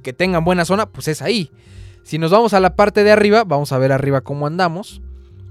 [0.03, 1.51] que tengan buena zona, pues es ahí.
[2.03, 5.01] Si nos vamos a la parte de arriba, vamos a ver arriba cómo andamos.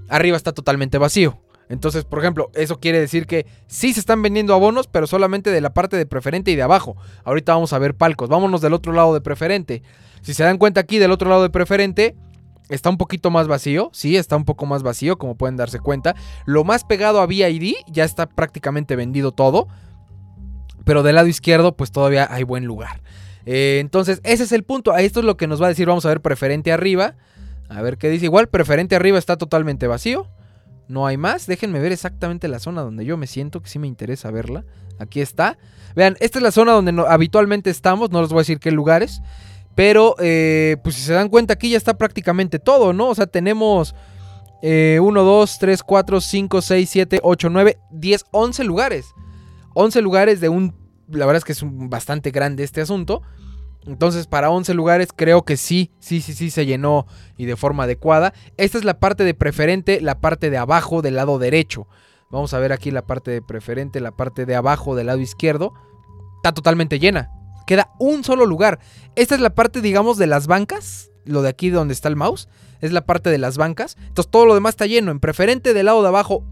[0.09, 1.39] Arriba está totalmente vacío.
[1.69, 5.61] Entonces, por ejemplo, eso quiere decir que sí se están vendiendo abonos, pero solamente de
[5.61, 6.95] la parte de preferente y de abajo.
[7.23, 8.29] Ahorita vamos a ver palcos.
[8.29, 9.81] Vámonos del otro lado de preferente.
[10.21, 12.15] Si se dan cuenta aquí del otro lado de preferente,
[12.69, 16.15] Está un poquito más vacío, sí, está un poco más vacío, como pueden darse cuenta.
[16.45, 19.67] Lo más pegado a VID ya está prácticamente vendido todo.
[20.83, 23.01] Pero del lado izquierdo, pues todavía hay buen lugar.
[23.45, 24.95] Eh, entonces, ese es el punto.
[24.95, 25.87] Esto es lo que nos va a decir.
[25.87, 27.15] Vamos a ver preferente arriba.
[27.69, 28.25] A ver qué dice.
[28.25, 30.27] Igual, preferente arriba está totalmente vacío.
[30.87, 31.47] No hay más.
[31.47, 34.65] Déjenme ver exactamente la zona donde yo me siento, que sí me interesa verla.
[34.99, 35.57] Aquí está.
[35.95, 38.11] Vean, esta es la zona donde habitualmente estamos.
[38.11, 39.21] No les voy a decir qué lugares.
[39.75, 43.09] Pero, eh, pues si se dan cuenta, aquí ya está prácticamente todo, ¿no?
[43.09, 43.93] O sea, tenemos
[44.61, 49.05] 1, 2, 3, 4, 5, 6, 7, 8, 9, 10, 11 lugares.
[49.73, 50.73] 11 lugares de un...
[51.09, 53.21] La verdad es que es bastante grande este asunto.
[53.85, 57.05] Entonces, para 11 lugares creo que sí, sí, sí, sí se llenó
[57.37, 58.33] y de forma adecuada.
[58.57, 61.87] Esta es la parte de preferente, la parte de abajo del lado derecho.
[62.31, 65.73] Vamos a ver aquí la parte de preferente, la parte de abajo del lado izquierdo.
[66.37, 67.31] Está totalmente llena.
[67.67, 68.79] Queda un solo lugar.
[69.15, 71.11] Esta es la parte, digamos, de las bancas.
[71.23, 72.47] Lo de aquí donde está el mouse.
[72.81, 73.97] Es la parte de las bancas.
[73.99, 75.11] Entonces todo lo demás está lleno.
[75.11, 76.43] En preferente del lado de abajo.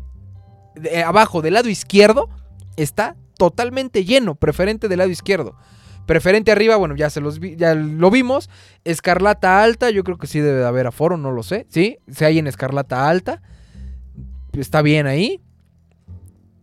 [0.75, 2.29] De abajo del lado izquierdo.
[2.77, 4.35] Está totalmente lleno.
[4.35, 5.55] Preferente del lado izquierdo.
[6.05, 8.49] Preferente arriba, bueno, ya se los ya lo vimos.
[8.83, 11.65] Escarlata alta, yo creo que sí debe de haber aforo, no lo sé.
[11.69, 13.41] Sí, si hay en escarlata alta.
[14.53, 15.41] Está bien ahí.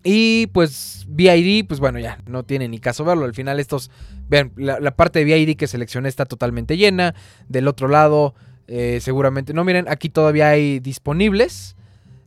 [0.03, 3.25] Y pues VID, pues bueno, ya no tiene ni caso verlo.
[3.25, 3.91] Al final estos,
[4.29, 7.15] vean, la, parte de VID que seleccioné está totalmente llena.
[7.49, 8.35] Del otro lado,
[8.67, 11.77] eh, seguramente, no miren, aquí todavía hay disponibles.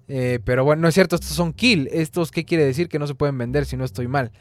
[0.07, 1.89] Eh, pero bueno, no es cierto, estos son kill.
[1.91, 2.89] Estos, ¿qué quiere decir?
[2.89, 4.31] Que no se pueden vender si no estoy mal.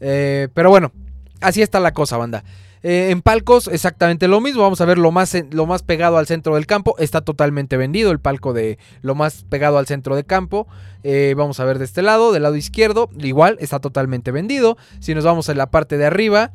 [0.00, 0.92] Eh, pero bueno,
[1.40, 2.44] así está la cosa, banda.
[2.82, 4.62] Eh, en palcos, exactamente lo mismo.
[4.62, 6.94] Vamos a ver lo más, lo más pegado al centro del campo.
[6.98, 10.68] Está totalmente vendido el palco de lo más pegado al centro del campo.
[11.02, 13.10] Eh, vamos a ver de este lado, del lado izquierdo.
[13.18, 14.76] Igual, está totalmente vendido.
[15.00, 16.52] Si nos vamos a la parte de arriba,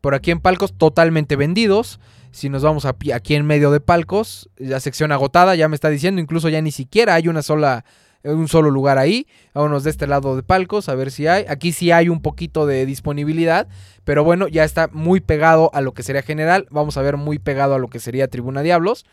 [0.00, 1.98] por aquí en palcos, totalmente vendidos.
[2.30, 6.20] Si nos vamos aquí en medio de palcos, la sección agotada, ya me está diciendo,
[6.20, 7.84] incluso ya ni siquiera hay una sola
[8.24, 9.26] un solo lugar ahí.
[9.54, 11.44] Vámonos de este lado de palcos a ver si hay.
[11.48, 13.68] Aquí sí hay un poquito de disponibilidad,
[14.04, 16.66] pero bueno, ya está muy pegado a lo que sería general.
[16.70, 19.06] Vamos a ver muy pegado a lo que sería Tribuna Diablos.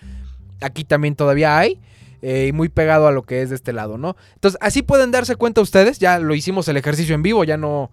[0.61, 1.79] Aquí también todavía hay.
[2.23, 4.15] Eh, y muy pegado a lo que es de este lado, ¿no?
[4.33, 5.99] Entonces, así pueden darse cuenta ustedes.
[5.99, 7.91] Ya lo hicimos el ejercicio en vivo, ya no.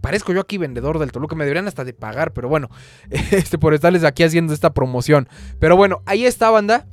[0.00, 2.68] parezco yo aquí vendedor del Toluca, me deberían hasta de pagar, pero bueno,
[3.10, 5.28] este, por estarles aquí haciendo esta promoción.
[5.60, 6.86] Pero bueno, ahí está, banda.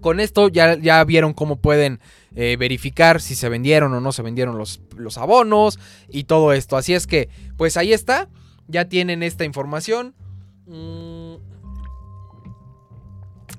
[0.00, 2.00] Con esto ya, ya vieron cómo pueden
[2.34, 6.76] eh, verificar si se vendieron o no se vendieron los, los abonos y todo esto.
[6.76, 8.28] Así es que, pues ahí está.
[8.68, 10.14] Ya tienen esta información.
[10.66, 11.34] Mm.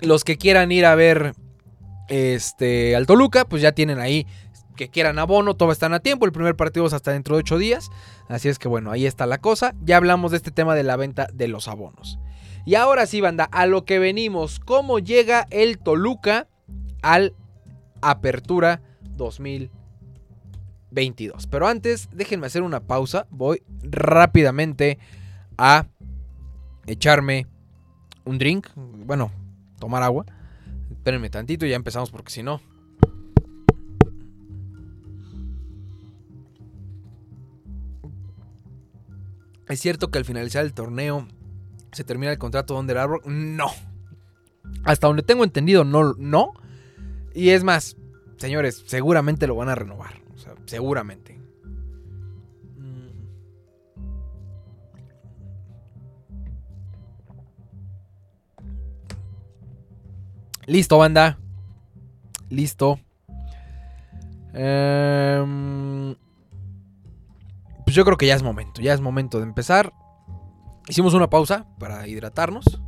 [0.01, 1.33] Los que quieran ir a ver
[2.09, 4.25] este, al Toluca, pues ya tienen ahí
[4.75, 6.25] que quieran abono, todos están a tiempo.
[6.25, 7.89] El primer partido es hasta dentro de 8 días.
[8.27, 9.75] Así es que bueno, ahí está la cosa.
[9.81, 12.19] Ya hablamos de este tema de la venta de los abonos.
[12.65, 14.59] Y ahora sí, banda, a lo que venimos.
[14.59, 16.47] ¿Cómo llega el Toluca
[17.01, 17.33] al
[18.09, 18.81] Apertura
[19.15, 21.47] 2022.
[21.47, 23.27] Pero antes, déjenme hacer una pausa.
[23.29, 24.99] Voy rápidamente
[25.57, 25.87] a
[26.85, 27.47] echarme
[28.25, 28.67] un drink.
[28.75, 29.31] Bueno,
[29.79, 30.25] tomar agua.
[30.91, 32.61] Espérenme tantito y ya empezamos porque si no...
[39.67, 41.27] ¿Es cierto que al finalizar el torneo
[41.93, 43.25] se termina el contrato de Under Armour?
[43.25, 43.71] No.
[44.83, 46.53] Hasta donde tengo entendido, no, no.
[47.33, 47.97] Y es más,
[48.37, 50.21] señores, seguramente lo van a renovar.
[50.33, 51.33] O sea, seguramente.
[60.65, 61.37] Listo, banda.
[62.49, 62.99] Listo.
[64.53, 66.15] Em,
[67.83, 68.81] pues yo creo que ya es momento.
[68.81, 69.93] Ya es momento de empezar.
[70.87, 72.81] Hicimos una pausa para hidratarnos.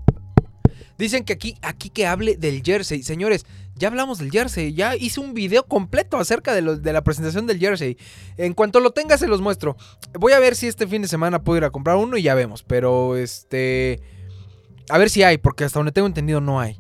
[0.97, 3.03] Dicen que aquí, aquí que hable del jersey.
[3.03, 4.73] Señores, ya hablamos del jersey.
[4.73, 7.97] Ya hice un video completo acerca de, la presentación del jersey.
[8.37, 9.75] En cuanto lo tenga, se los muestro.
[10.13, 12.35] Voy a ver si este fin de semana puedo ir a comprar uno y ya
[12.35, 12.63] vemos.
[12.63, 14.01] Pero este.
[14.89, 16.79] A ver si hay, porque hasta donde tengo entendido no hay.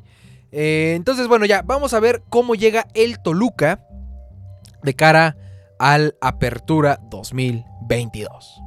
[0.51, 3.85] Eh, entonces, bueno, ya, vamos a ver cómo llega el Toluca
[4.83, 5.35] de cara
[5.79, 8.61] al Apertura 2022.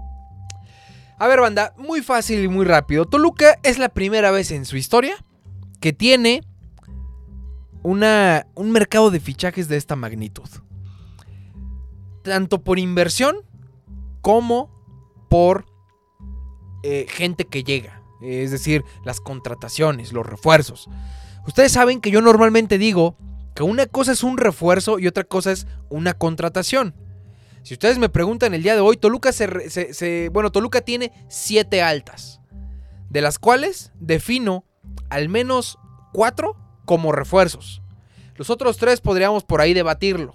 [1.19, 3.07] A ver, banda, muy fácil y muy rápido.
[3.07, 5.17] Toluca es la primera vez en su historia
[5.81, 6.43] que tiene
[7.83, 10.49] una, un mercado de fichajes de esta magnitud.
[12.23, 13.37] Tanto por inversión
[14.21, 14.71] como
[15.29, 15.67] por
[16.83, 18.03] eh, gente que llega.
[18.21, 20.89] Es decir, las contrataciones, los refuerzos.
[21.47, 23.17] Ustedes saben que yo normalmente digo
[23.55, 26.95] que una cosa es un refuerzo y otra cosa es una contratación.
[27.63, 32.41] Si ustedes me preguntan el día de hoy, Toluca se, bueno, Toluca tiene siete altas,
[33.11, 34.65] de las cuales defino
[35.11, 35.79] al menos
[36.13, 37.83] cuatro como refuerzos.
[38.37, 40.33] Los otros tres podríamos por ahí debatirlo.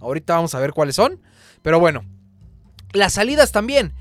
[0.00, 1.20] Ahorita vamos a ver cuáles son.
[1.62, 2.04] Pero bueno,
[2.92, 3.94] las salidas también.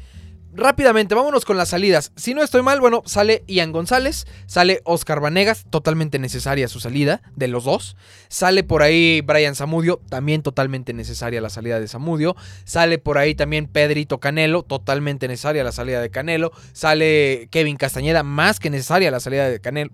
[0.54, 2.12] rápidamente, vámonos con las salidas.
[2.16, 7.22] Si no estoy mal, bueno, sale Ian González, sale Oscar Vanegas, totalmente necesaria su salida
[7.36, 7.96] de los dos.
[8.28, 12.36] Sale por ahí Brian Zamudio, también totalmente necesaria la salida de Zamudio.
[12.66, 16.52] Sale por ahí también Pedrito Canelo, totalmente necesaria la salida de Canelo.
[16.74, 19.92] Sale Kevin Castañeda, más que necesaria la salida de Canelo.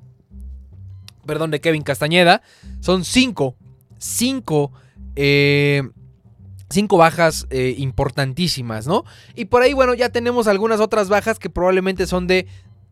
[1.28, 2.42] Perdón, de Kevin Castañeda.
[2.80, 3.56] Son cinco,
[4.00, 4.72] cinco
[5.16, 5.84] eh,
[6.70, 9.06] Cinco bajas eh, importantísimas, ¿no?
[9.36, 12.46] Y por ahí, bueno, ya tenemos algunas otras bajas que probablemente son de,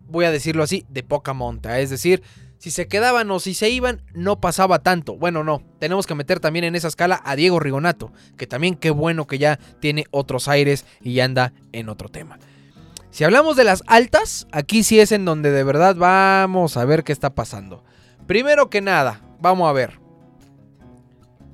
[0.08, 1.78] voy a decirlo así, de poca monta.
[1.82, 2.24] Es decir,
[2.58, 5.18] si se quedaban o si se iban, no pasaba tanto.
[5.18, 8.92] Bueno, no, tenemos que meter también en esa escala a Diego Rigonato, que también qué
[8.92, 12.40] bueno que ya tiene otros aires y anda en otro tema.
[13.12, 17.04] Si hablamos de las altas, aquí sí es en donde de verdad vamos a ver
[17.04, 17.84] qué está pasando.
[18.28, 20.00] Primero que nada, vamos a ver.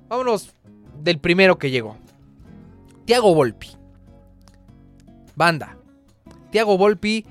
[0.08, 0.54] Vámonos
[1.02, 1.98] del primero que llegó.
[3.06, 3.70] Tiago Volpi.
[5.36, 5.78] Banda.
[6.52, 7.26] Tiago Volpi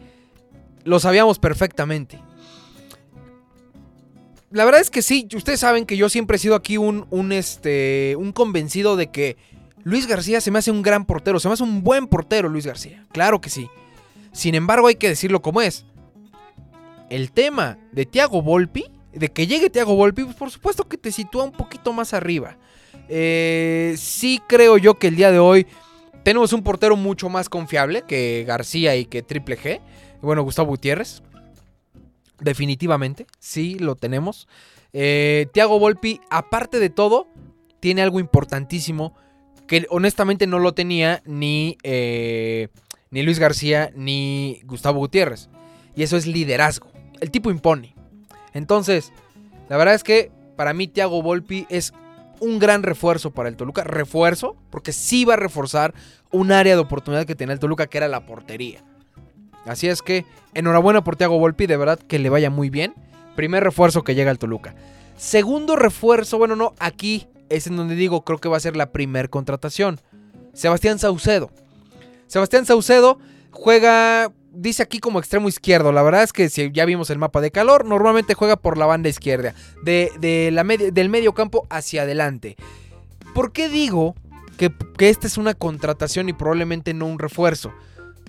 [0.85, 2.21] lo sabíamos perfectamente.
[4.51, 8.17] La verdad es que sí, ustedes saben que yo siempre he sido aquí un, este,
[8.19, 9.37] un convencido de que
[9.85, 12.67] Luis García se me hace un gran portero, se me hace un buen portero Luis
[12.67, 13.71] García, claro que sí.
[14.33, 15.87] Sin embargo hay que decirlo como es.
[17.11, 21.13] El tema de Tiago Volpi, de que llegue Tiago Volpi, pues por supuesto que te
[21.13, 22.57] sitúa un poquito más arriba.
[23.09, 25.67] Eh, sí creo yo que el día de hoy
[26.23, 29.81] tenemos un portero mucho más confiable que García y que Triple G.
[30.21, 31.23] Bueno, Gustavo Gutiérrez.
[32.41, 34.49] Definitivamente, sí lo tenemos.
[34.93, 37.27] Eh, Tiago Volpi, aparte de todo,
[37.81, 39.15] tiene algo importantísimo
[39.67, 42.69] que honestamente no lo tenía ni, eh,
[43.11, 45.49] ni Luis García ni Gustavo Gutiérrez.
[45.95, 46.91] Y eso es liderazgo.
[47.21, 47.95] El tipo impone.
[48.55, 49.13] Entonces,
[49.69, 51.93] la verdad es que para mí Tiago Volpi es
[52.41, 53.85] un gran refuerzo para el Toluca.
[53.85, 55.95] Refuerzo, porque sí va a reforzar
[56.31, 58.83] un área de oportunidad que tenía el Toluca, que era la portería.
[59.67, 62.95] Así es que, enhorabuena por Thiago Volpi, de verdad que le vaya muy bien.
[63.37, 64.75] Primer refuerzo que llega al Toluca.
[65.17, 68.91] Segundo refuerzo, bueno, no, aquí es en donde digo, creo que va a ser la
[68.91, 70.01] primer contratación.
[70.55, 71.51] Sebastián Saucedo.
[72.27, 73.19] Sebastián Saucedo
[73.51, 75.93] juega dice aquí como extremo izquierdo.
[75.93, 78.87] La verdad es que si ya vimos el mapa de calor, normalmente juega por la
[78.87, 82.57] banda izquierda, de, la del medio campo hacia adelante.
[83.35, 84.15] ¿Por qué digo
[84.57, 87.73] que, esta es una contratación y probablemente no un refuerzo?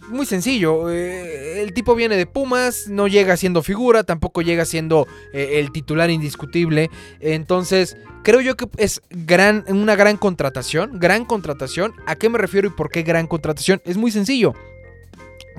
[0.10, 5.08] Muy sencillo, eh, el tipo viene de Pumas, no llega siendo figura, tampoco llega siendo
[5.32, 6.90] eh, el titular indiscutible.
[7.20, 11.94] Entonces, creo yo que es gran, una gran contratación, gran contratación.
[12.08, 13.80] ¿A qué me refiero y por qué gran contratación?
[13.86, 14.54] Es muy sencillo.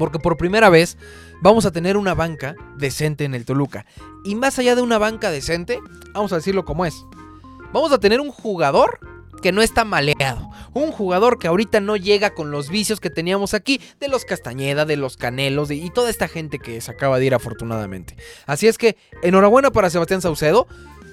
[0.02, 0.98] Porque por primera vez
[1.42, 3.86] vamos a tener una banca decente en el Toluca.
[4.24, 5.78] Y más allá de una banca decente,
[6.12, 7.06] vamos a decirlo como es.
[7.72, 8.98] Vamos a tener un jugador
[9.40, 10.50] que no está maleado.
[10.74, 14.86] Un jugador que ahorita no llega con los vicios que teníamos aquí de los Castañeda,
[14.86, 18.16] de los Canelos y toda esta gente que se acaba de ir afortunadamente.
[18.46, 20.66] Así es que enhorabuena para Sebastián Saucedo.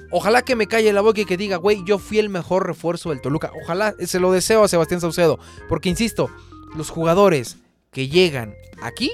[0.10, 3.12] Ojalá que me calle la boca y que diga, güey, yo fui el mejor refuerzo
[3.12, 3.52] del Toluca.
[3.64, 5.38] Ojalá se lo deseo a Sebastián Saucedo.
[5.68, 6.32] Porque insisto,
[6.76, 7.58] los jugadores
[7.92, 9.12] que llegan aquí,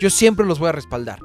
[0.00, 1.20] yo siempre los voy a respaldar.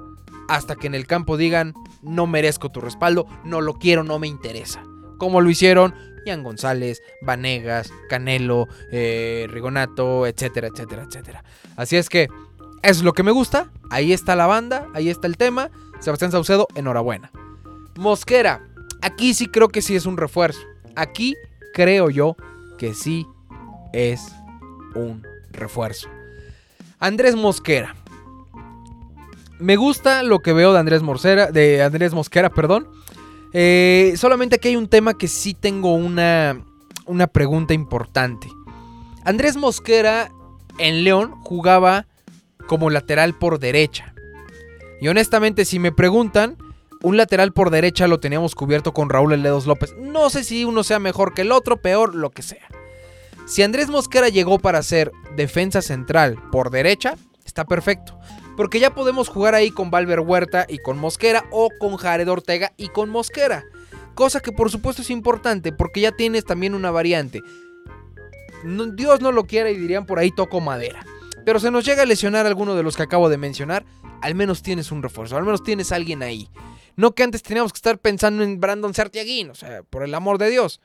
[0.47, 4.27] Hasta que en el campo digan, no merezco tu respaldo, no lo quiero, no me
[4.27, 4.83] interesa.
[5.17, 5.93] Como lo hicieron
[6.25, 11.43] Ian González, Vanegas, Canelo, eh, Rigonato, etcétera, etcétera, etcétera.
[11.75, 12.27] Así es que
[12.83, 13.71] es lo que me gusta.
[13.89, 15.69] Ahí está la banda, ahí está el tema.
[15.99, 17.31] Sebastián Saucedo, enhorabuena.
[17.95, 18.67] Mosquera,
[19.01, 20.61] aquí sí creo que sí es un refuerzo.
[20.95, 21.35] Aquí
[21.73, 22.35] creo yo
[22.77, 23.25] que sí
[23.93, 24.21] es
[24.95, 26.09] un refuerzo.
[27.01, 27.95] Andrés Mosquera.
[29.59, 32.87] Me gusta lo que veo de Andrés Mosquera, de Andrés Mosquera, perdón.
[33.53, 36.63] Eh, solamente aquí hay un tema que sí tengo una,
[37.07, 38.47] una pregunta importante.
[39.25, 40.31] Andrés Mosquera
[40.77, 42.05] en León jugaba
[42.67, 44.13] como lateral por derecha.
[45.01, 46.55] Y honestamente, si me preguntan,
[47.01, 49.95] un lateral por derecha lo teníamos cubierto con Raúl Eledos López.
[49.99, 52.67] No sé si uno sea mejor que el otro, peor, lo que sea.
[53.51, 58.17] Si Andrés Mosquera llegó para ser defensa central por derecha, está perfecto.
[58.55, 62.71] Porque ya podemos jugar ahí con Valver Huerta y con Mosquera o con Jared Ortega
[62.77, 63.65] y con Mosquera.
[64.15, 67.41] Cosa que por supuesto es importante porque ya tienes también una variante.
[68.93, 71.05] Dios no lo quiera y dirían por ahí toco madera.
[71.43, 73.83] Pero se nos llega a lesionar alguno de los que acabo de mencionar,
[74.21, 76.49] al menos tienes un refuerzo, al menos tienes alguien ahí.
[76.95, 80.37] No que antes teníamos que estar pensando en Brandon Sartiaguín, o sea, por el amor
[80.37, 80.79] de Dios.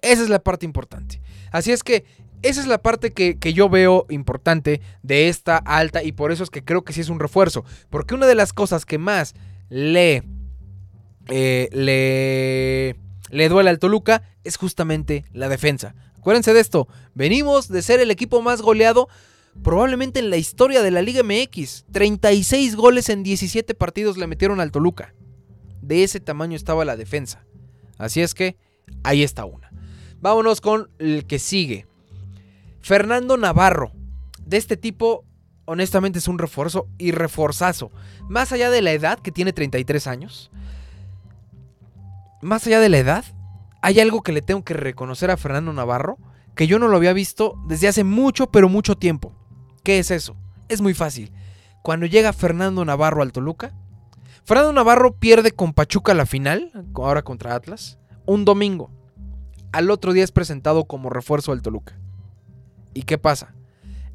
[0.00, 1.20] Esa es la parte importante.
[1.52, 2.04] Así es que
[2.42, 6.50] esa es la parte que, yo veo importante de esta alta y por eso es
[6.50, 7.64] que creo que sí es un refuerzo.
[7.88, 9.34] Porque una de las cosas que más
[9.68, 10.24] le,
[11.28, 12.96] eh, le,
[13.30, 15.94] le duele al Toluca es justamente la defensa.
[16.18, 19.08] Acuérdense de esto, venimos de ser el equipo más goleado
[19.62, 21.84] probablemente en la historia de la Liga MX.
[21.92, 25.14] 36 goles en 17 partidos le metieron al Toluca.
[25.80, 27.44] De ese tamaño estaba la defensa.
[27.98, 28.56] Así es que
[29.02, 29.70] ahí está una.
[30.22, 31.86] Vámonos con el que sigue.
[32.80, 33.90] Fernando Navarro.
[34.46, 35.24] De este tipo,
[35.64, 37.90] honestamente es un refuerzo y reforzazo.
[38.28, 40.52] Más allá de la edad, que tiene 33 años.
[42.40, 43.24] Más allá de la edad,
[43.82, 46.18] hay algo que le tengo que reconocer a Fernando Navarro
[46.54, 49.32] que yo no lo había visto desde hace mucho, pero mucho tiempo.
[49.82, 50.36] ¿Qué es eso?
[50.68, 51.32] Es muy fácil.
[51.82, 53.74] Cuando llega Fernando Navarro al Toluca,
[54.44, 58.90] Fernando Navarro pierde con Pachuca la final, ahora contra Atlas, un domingo.
[59.72, 61.98] Al otro día es presentado como refuerzo del Toluca.
[62.94, 63.54] ¿Y qué pasa?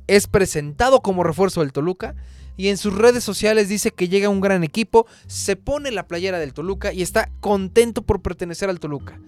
[0.08, 2.16] Es presentado como refuerzo del Toluca
[2.58, 6.40] y en sus redes sociales dice que llega un gran equipo, se pone la playera
[6.40, 9.20] del Toluca y está contento por pertenecer al Toluca.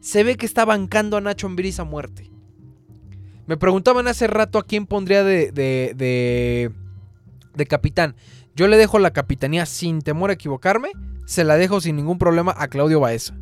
[0.00, 2.30] Se ve que está bancando a Nacho Ambriz a muerte.
[3.46, 6.72] Me preguntaban hace rato a quién pondría de, de,
[7.54, 8.14] de, capitán.
[8.54, 10.90] Yo le dejo la capitanía sin temor a equivocarme.
[11.26, 13.34] Se la dejo sin ningún problema a Claudio Baeza.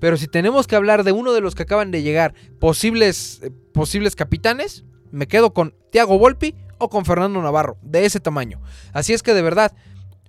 [0.00, 3.50] Pero si tenemos que hablar de uno de los que acaban de llegar, posibles, eh,
[3.72, 8.60] posibles capitanes, me quedo con Thiago Volpi o con Fernando Navarro, de ese tamaño.
[8.92, 9.72] Así es que de verdad,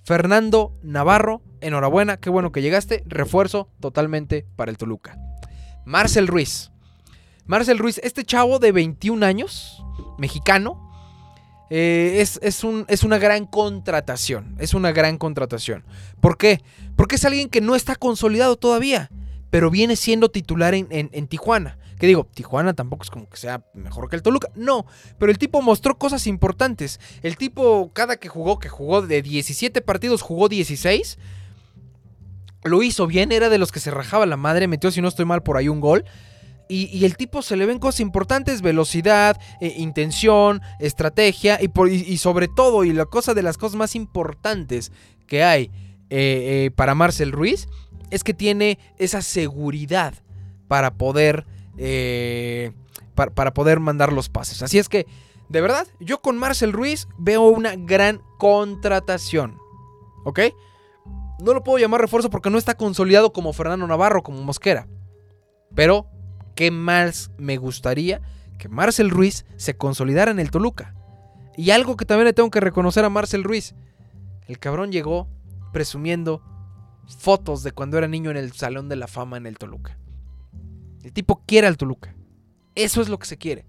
[0.03, 5.17] Fernando Navarro, enhorabuena, qué bueno que llegaste, refuerzo totalmente para el Toluca.
[5.85, 6.71] Marcel Ruiz.
[7.45, 9.83] Marcel Ruiz, este chavo de 21 años,
[10.17, 10.89] mexicano,
[11.69, 14.55] eh, es, es, un, es, una gran contratación.
[14.59, 15.85] Es una gran contratación.
[16.19, 16.61] ¿Por qué?
[16.97, 19.09] Porque es alguien que no está consolidado todavía,
[19.51, 21.77] pero viene siendo titular en, en, Tijuana.
[21.99, 24.49] Que digo, Tijuana tampoco es como que sea mejor que el Toluca.
[24.55, 24.87] No,
[25.19, 26.99] pero el tipo mostró cosas importantes.
[27.21, 31.19] El tipo, cada que jugó, que jugó de 17 partidos, jugó 16.
[32.63, 35.25] Lo hizo bien, era de los que se rajaba la madre, metió, si no estoy
[35.25, 36.05] mal, por ahí un gol.
[36.73, 42.85] Y, el tipo se le ven cosas importantes, velocidad, eh, intención, estrategia y, sobre todo,
[42.85, 44.93] y la cosa de las cosas más importantes
[45.27, 45.63] que hay
[46.09, 47.67] eh, eh, para Marcel Ruiz,
[48.11, 50.13] es que tiene esa seguridad
[50.67, 51.45] para poder,
[53.15, 54.61] para, para poder mandar los pases.
[54.61, 55.07] Así es que,
[55.49, 59.57] de verdad, yo con Marcel Ruiz veo una gran contratación.
[60.23, 60.39] ¿Ok?
[61.41, 64.87] No lo puedo llamar refuerzo porque no está consolidado como Fernando Navarro, como Mosquera.
[65.73, 66.05] Pero
[66.55, 68.21] ¿qué más me gustaría
[68.59, 70.93] que Marcel Ruiz se consolidara en el Toluca?
[71.57, 73.73] Y algo que también le tengo que reconocer a Marcel Ruiz.
[74.47, 75.27] El cabrón llegó
[75.73, 76.41] presumiendo
[77.07, 79.97] fotos de cuando era niño en el Salón de la Fama en el Toluca.
[81.03, 82.15] El tipo quiere al Toluca.
[82.75, 83.65] Eso es lo que se quiere.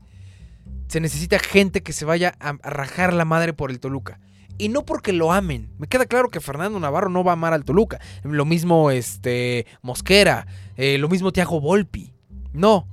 [0.88, 4.20] Se necesita gente que se vaya a, rajar la madre por el Toluca.
[4.58, 5.70] Y no porque lo amen.
[5.78, 8.00] Me queda claro que Fernando Navarro no va a amar al Toluca.
[8.22, 10.46] Lo mismo este, Mosquera.
[10.76, 12.12] Eh, lo mismo Tiago Volpi.
[12.52, 12.86] No,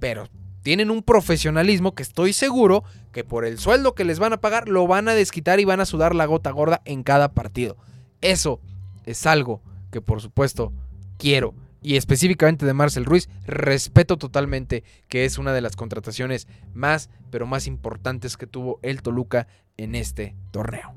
[0.00, 0.28] pero
[0.62, 4.68] tienen un profesionalismo que estoy seguro que por el sueldo que les van a pagar
[4.68, 7.76] lo van a desquitar y van a sudar la gota gorda en cada partido.
[8.20, 8.60] Eso
[9.04, 9.60] es algo
[9.92, 10.72] que por supuesto
[11.18, 11.54] quiero.
[11.82, 17.46] Y específicamente de Marcel Ruiz, respeto totalmente que es una de las contrataciones más, pero
[17.46, 20.94] más importantes que tuvo el Toluca en este torneo.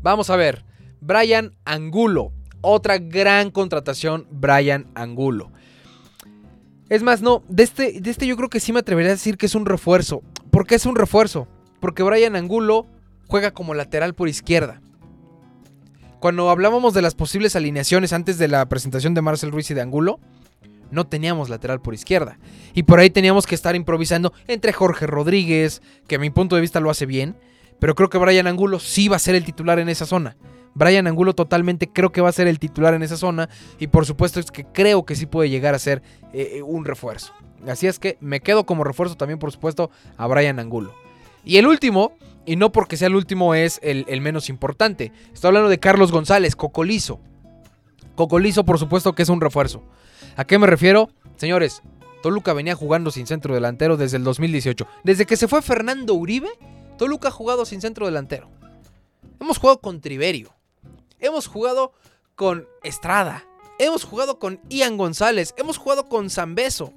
[0.00, 0.64] Vamos a ver,
[1.00, 5.50] Brian Angulo, otra gran contratación, Brian Angulo.
[6.88, 9.36] Es más, no, de este, de este yo creo que sí me atrevería a decir
[9.36, 10.22] que es un refuerzo.
[10.50, 11.48] ¿Por qué es un refuerzo?
[11.80, 12.86] Porque Brian Angulo
[13.28, 14.80] juega como lateral por izquierda.
[16.22, 19.80] Cuando hablábamos de las posibles alineaciones antes de la presentación de Marcel Ruiz y de
[19.80, 20.20] Angulo,
[20.92, 22.38] no teníamos lateral por izquierda.
[22.74, 26.62] Y por ahí teníamos que estar improvisando entre Jorge Rodríguez, que a mi punto de
[26.62, 27.34] vista lo hace bien,
[27.80, 30.36] pero creo que Brian Angulo sí va a ser el titular en esa zona.
[30.74, 33.48] Brian Angulo totalmente creo que va a ser el titular en esa zona
[33.80, 36.84] y por supuesto es que creo que sí puede llegar a ser eh, eh, un
[36.84, 37.32] refuerzo.
[37.66, 40.94] Así es que me quedo como refuerzo también por supuesto a Brian Angulo.
[41.44, 42.12] Y el último,
[42.44, 46.56] y no porque sea el último es el, menos importante, estoy hablando de Carlos González,
[46.56, 47.20] Cocolizo.
[48.14, 49.82] Cocolizo por supuesto que es un refuerzo.
[50.36, 51.10] ¿A qué me refiero?
[51.36, 51.82] Señores,
[52.22, 54.86] Toluca venía jugando sin centro delantero desde el 2018.
[55.04, 56.48] Desde que se fue Fernando Uribe,
[56.98, 58.48] Toluca ha jugado sin centro delantero.
[59.40, 60.54] Hemos jugado con Triverio.
[61.18, 61.92] Hemos jugado
[62.34, 63.44] con Estrada.
[63.78, 65.54] Hemos jugado con Ian González.
[65.56, 66.92] Hemos jugado con Zambeso.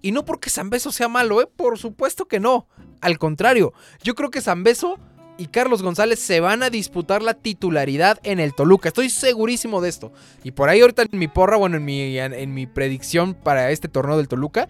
[0.00, 1.48] Y no porque Zambeso sea malo, ¿eh?
[1.54, 2.66] Por supuesto que no.
[3.00, 4.98] Al contrario, yo creo que Zambeso
[5.38, 8.88] y Carlos González se van a disputar la titularidad en el Toluca.
[8.88, 10.12] Estoy segurísimo de esto.
[10.42, 13.88] Y por ahí ahorita en mi porra, bueno, en mi, en mi predicción para este
[13.88, 14.68] torneo del Toluca,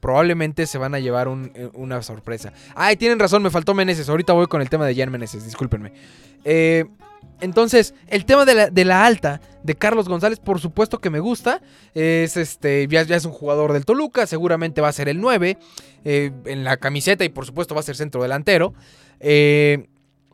[0.00, 2.52] probablemente se van a llevar eh, una sorpresa.
[2.74, 4.08] Ay, tienen razón, me faltó Meneses.
[4.08, 5.92] Ahorita voy con el tema de Jan Meneses, discúlpenme.
[6.44, 6.86] Eh,
[7.40, 11.62] Entonces, el tema de la, alta de Carlos González, por supuesto que me gusta.
[11.94, 15.56] Es este, ya, es un jugador del Toluca, seguramente va a ser el 9
[16.04, 18.74] eh, en la camiseta y por supuesto va a ser centro delantero.
[19.20, 19.88] Eh,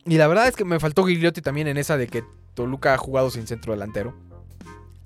[0.04, 2.24] y la verdad es que me faltó Gigliotti también en esa de que
[2.54, 4.14] Toluca ha jugado sin centro delantero.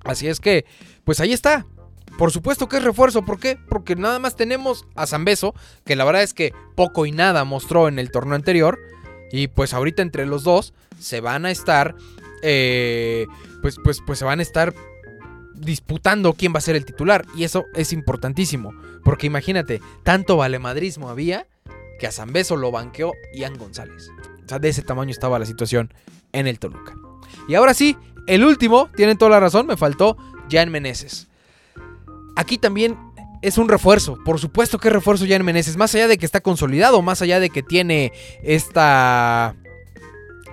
[0.05, 0.64] Así es que,
[1.05, 1.66] pues ahí está.
[2.18, 3.22] Por supuesto que es refuerzo.
[3.22, 3.57] ¿Por qué?
[3.68, 5.55] Porque nada más tenemos a Zambeso,
[5.85, 8.78] que la verdad es que poco y nada mostró en el torneo anterior.
[9.33, 11.95] Y pues ahorita entre los dos se van a estar.
[12.43, 13.26] Eh,
[13.62, 14.74] pues, pues, pues se van a estar
[15.55, 17.24] disputando quién va a ser el titular.
[17.37, 18.72] Y eso es importantísimo.
[19.05, 21.47] Porque imagínate, tanto valemadrismo había
[21.99, 24.11] que a Zambeso lo banqueó Ian González.
[24.45, 25.93] O sea, de ese tamaño estaba la situación
[26.33, 26.95] en el Toluca.
[27.47, 30.16] Y ahora sí, el último, tienen toda la razón, me faltó
[30.51, 31.28] Jan Meneses.
[32.37, 32.97] Aquí también
[33.43, 34.18] es un refuerzo.
[34.24, 35.76] Por supuesto que refuerzo Jan Meneses.
[35.76, 38.12] Más allá de que está consolidado, más allá de que tiene
[38.43, 39.57] esta.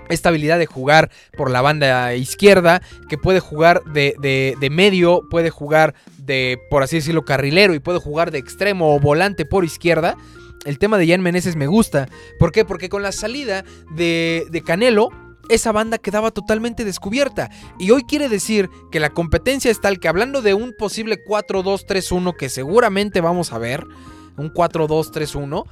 [0.10, 4.16] Esta habilidad de jugar por la banda izquierda, que puede jugar de,
[4.58, 9.02] de, medio, puede jugar de, por así decirlo, carrilero y puede jugar de extremo o
[9.02, 10.16] volante por izquierda.
[10.64, 12.08] El tema de Jan Meneses me gusta.
[12.40, 12.64] ¿Por qué?
[12.64, 13.66] Porque con la salida
[13.98, 15.10] de, de Canelo,
[15.50, 17.50] esa banda quedaba totalmente descubierta.
[17.80, 22.36] Y hoy quiere decir que la competencia es tal que hablando de un posible 4-2-3-1
[22.36, 23.86] que seguramente vamos a ver,
[24.38, 25.66] un 4-2-3-1,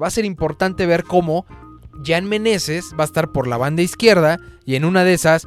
[0.00, 1.46] va a ser importante ver cómo
[2.04, 5.46] Jan Meneses va a estar por la banda izquierda y en una de esas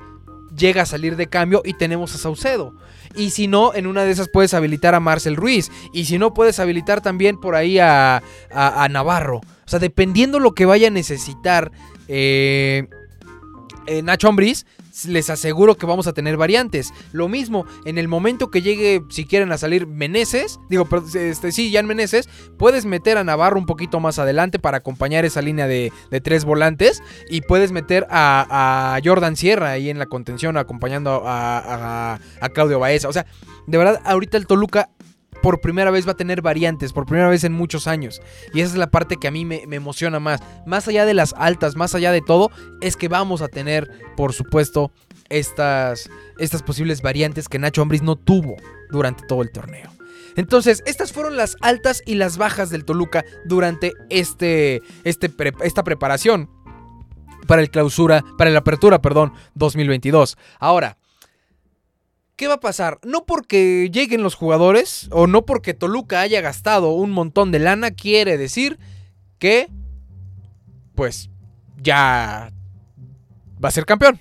[0.55, 2.73] llega a salir de cambio y tenemos a Saucedo.
[3.15, 5.71] Y si no, en una de esas puedes habilitar a Marcel Ruiz.
[5.93, 8.21] Y si no, puedes habilitar también por ahí a,
[8.51, 9.37] a, Navarro.
[9.37, 11.71] O sea, dependiendo lo que vaya a necesitar
[12.07, 12.87] eh,
[13.87, 14.65] eh, Nacho Ambriz,
[15.07, 16.93] les aseguro que vamos a tener variantes.
[17.11, 21.75] Lo mismo, en el momento que llegue, si quieren a salir Meneses, digo, este, sí,
[21.75, 25.91] en Meneses, puedes meter a Navarro un poquito más adelante para acompañar esa línea de,
[26.23, 32.49] tres volantes y puedes meter a, Jordan Sierra ahí en la contención acompañando a, a
[32.49, 33.07] Claudio Baeza.
[33.07, 33.25] O sea,
[33.67, 34.89] de verdad, ahorita el Toluca
[35.41, 38.21] por primera vez va a tener variantes, por primera vez en muchos años.
[38.53, 40.41] Y esa es la parte que a mí me, emociona más.
[40.65, 44.33] Más allá de las altas, más allá de todo, es que vamos a tener, por
[44.33, 44.91] supuesto,
[45.29, 48.55] estas, estas posibles variantes que Nacho Ambriz no tuvo
[48.91, 49.91] durante todo el torneo.
[50.35, 55.31] Entonces, estas fueron las altas y las bajas del Toluca durante este, este
[55.63, 56.49] esta preparación
[57.47, 60.37] para el clausura, para la apertura, perdón, 2022.
[60.59, 60.97] Ahora,
[62.37, 62.99] ¿Qué va a pasar?
[63.03, 67.89] No porque lleguen los jugadores o no porque Toluca haya gastado un montón de lana,
[67.89, 68.77] quiere decir
[69.39, 69.67] que,
[70.93, 71.31] pues,
[71.81, 72.51] ya
[73.63, 74.19] va a ser campeón.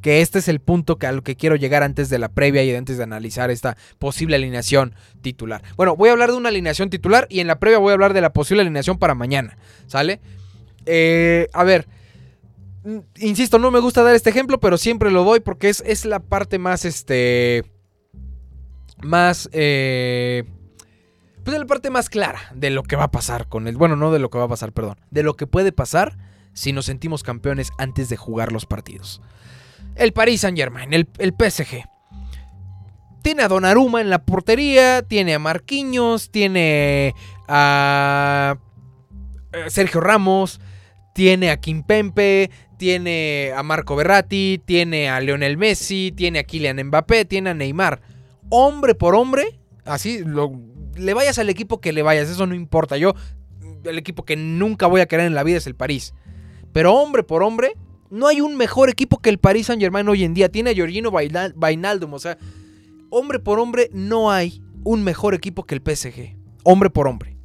[0.00, 2.64] Que este es el punto que a lo que quiero llegar antes de la previa
[2.64, 5.62] y antes de analizar esta posible alineación titular.
[5.76, 8.14] Bueno, voy a hablar de una alineación titular y en la previa voy a hablar
[8.14, 9.58] de la posible alineación para mañana.
[9.88, 10.20] ¿Sale?
[10.86, 11.86] Eh, a ver,
[13.18, 16.20] insisto, no me gusta dar este ejemplo, pero siempre lo doy porque es, es la
[16.20, 17.64] parte más, este,
[19.02, 20.44] más, eh,
[21.44, 23.96] pues es la parte más clara de lo que va a pasar con el, bueno,
[23.96, 26.16] no de lo que va a pasar, perdón, de lo que puede pasar
[26.52, 29.22] si nos sentimos campeones antes de jugar los partidos.
[29.94, 31.84] El Paris Saint Germain, el, el PSG.
[33.22, 37.14] Tiene a Donnarumma en la portería, tiene a Marquinhos, tiene
[37.46, 38.56] a
[39.52, 40.60] eh, Sergio Ramos,
[41.14, 42.50] tiene a Kimpempe,
[42.82, 48.02] tiene a Marco Berratti, tiene a Lionel Messi, tiene a Kylian Mbappé, tiene a Neymar.
[48.48, 50.24] Hombre por hombre, así,
[50.96, 52.96] le vayas al equipo que le vayas, eso no importa.
[52.96, 53.14] Yo,
[53.84, 56.12] el equipo que nunca voy a querer en la vida es el París.
[56.72, 57.74] Pero hombre por hombre,
[58.10, 60.48] no hay un mejor equipo que el Paris Saint Germain hoy en día.
[60.48, 62.36] Tiene a Giorgino Bainaldum, o sea,
[63.10, 66.36] hombre por hombre, no hay un mejor equipo que el PSG.
[66.64, 67.36] Hombre por hombre.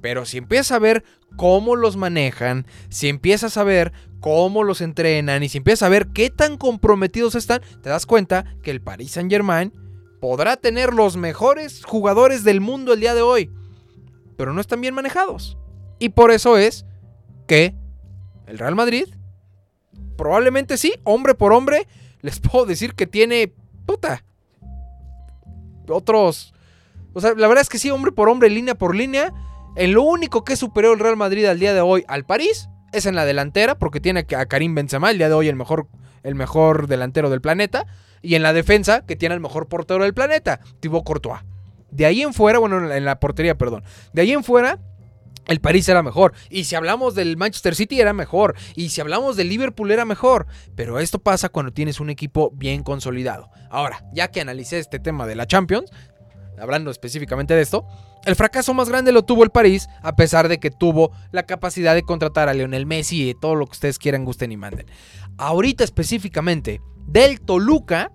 [0.00, 1.04] Pero si empiezas a ver
[1.36, 6.08] cómo los manejan, si empiezas a ver cómo los entrenan y si empiezas a ver
[6.08, 9.72] qué tan comprometidos están, te das cuenta que el Paris Saint Germain
[10.20, 13.50] podrá tener los mejores jugadores del mundo el día de hoy,
[14.36, 15.58] pero no están bien manejados.
[15.98, 16.86] Y por eso es
[17.46, 17.74] que
[18.46, 19.04] el Real Madrid,
[20.16, 21.86] probablemente sí, hombre por hombre,
[22.22, 23.52] les puedo decir que tiene
[23.86, 24.24] puta.
[25.88, 26.54] Otros.
[27.12, 29.32] O sea, la verdad es que sí, hombre por hombre, línea por línea
[29.76, 33.06] en lo único que superó el Real Madrid al día de hoy al París es
[33.06, 35.88] en la delantera, porque tiene a Karim Benzema, el día de hoy el mejor,
[36.22, 37.86] el mejor delantero del planeta,
[38.22, 41.40] y en la defensa, que tiene el mejor portero del planeta, Thibaut Courtois.
[41.90, 43.84] De ahí en fuera, bueno, en la portería, perdón.
[44.12, 44.80] De ahí en fuera,
[45.46, 46.34] el París era mejor.
[46.50, 48.56] Y si hablamos del Manchester City era mejor.
[48.74, 50.46] Y si hablamos del Liverpool era mejor.
[50.74, 53.50] Pero esto pasa cuando tienes un equipo bien consolidado.
[53.70, 55.90] Ahora, ya que analicé este tema de la Champions,
[56.58, 57.86] hablando específicamente de esto,
[58.24, 61.94] el fracaso más grande lo tuvo el París, a pesar de que tuvo la capacidad
[61.94, 64.86] de contratar a Lionel Messi y todo lo que ustedes quieran, gusten y manden.
[65.36, 68.12] Ahorita específicamente, del Toluca,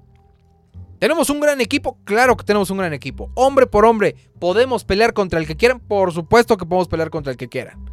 [0.99, 1.97] ¿tenemos un gran equipo?
[2.05, 3.31] Claro que tenemos un gran equipo.
[3.35, 5.79] Hombre por hombre, ¿podemos pelear contra el que quieran?
[5.79, 7.85] Por supuesto que podemos pelear contra el que quieran.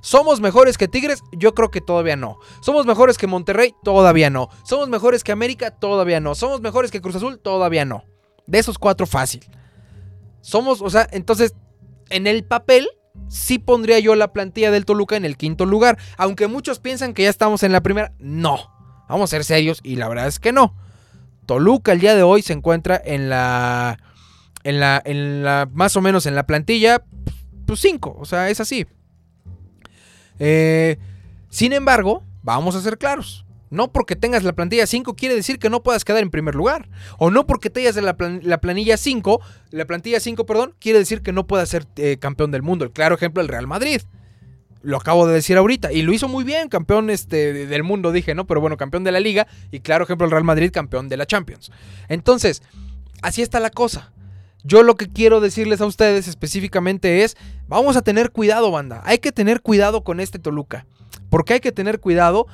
[0.00, 1.22] ¿Somos mejores que Tigres?
[1.30, 2.38] Yo creo que todavía no.
[2.60, 3.72] ¿Somos mejores que Monterrey?
[3.84, 4.48] Todavía no.
[4.64, 5.70] ¿Somos mejores que América?
[5.70, 6.34] Todavía no.
[6.34, 7.38] ¿Somos mejores que Cruz Azul?
[7.38, 8.04] Todavía no.
[8.48, 9.44] De esos cuatro fácil.
[10.42, 11.54] Somos, o sea, entonces,
[12.10, 12.86] en el papel,
[13.28, 15.96] sí pondría yo la plantilla del Toluca en el quinto lugar.
[16.18, 18.70] Aunque muchos piensan que ya estamos en la primera, no.
[19.08, 20.76] Vamos a ser serios y la verdad es que no.
[21.46, 23.98] Toluca el día de hoy se encuentra en la,
[24.64, 27.02] en la, en la, más o menos en la plantilla,
[27.66, 28.86] pues 5, o sea, es así.
[30.38, 30.98] Eh,
[31.48, 33.44] sin embargo, vamos a ser claros.
[33.72, 36.90] No porque tengas la plantilla 5 quiere decir que no puedas quedar en primer lugar.
[37.16, 41.32] O no porque tengas la, la planilla 5, la plantilla 5, perdón, quiere decir que
[41.32, 42.84] no puedas ser eh, campeón del mundo.
[42.84, 44.02] El claro ejemplo, el Real Madrid.
[44.82, 45.90] Lo acabo de decir ahorita.
[45.90, 48.46] Y lo hizo muy bien, campeón este, del mundo, dije, ¿no?
[48.46, 49.46] Pero bueno, campeón de la liga.
[49.70, 51.72] Y claro ejemplo, el Real Madrid, campeón de la Champions.
[52.08, 52.62] Entonces,
[53.22, 54.12] así está la cosa.
[54.64, 59.00] Yo lo que quiero decirles a ustedes específicamente es, vamos a tener cuidado, banda.
[59.06, 60.84] Hay que tener cuidado con este Toluca.
[61.30, 62.46] ¿Por qué hay que tener cuidado?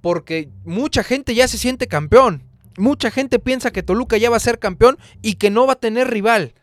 [0.00, 2.42] Porque mucha gente ya se siente campeón.
[2.76, 5.80] Mucha gente piensa que Toluca ya va a ser campeón y que no va a
[5.80, 6.54] tener rival.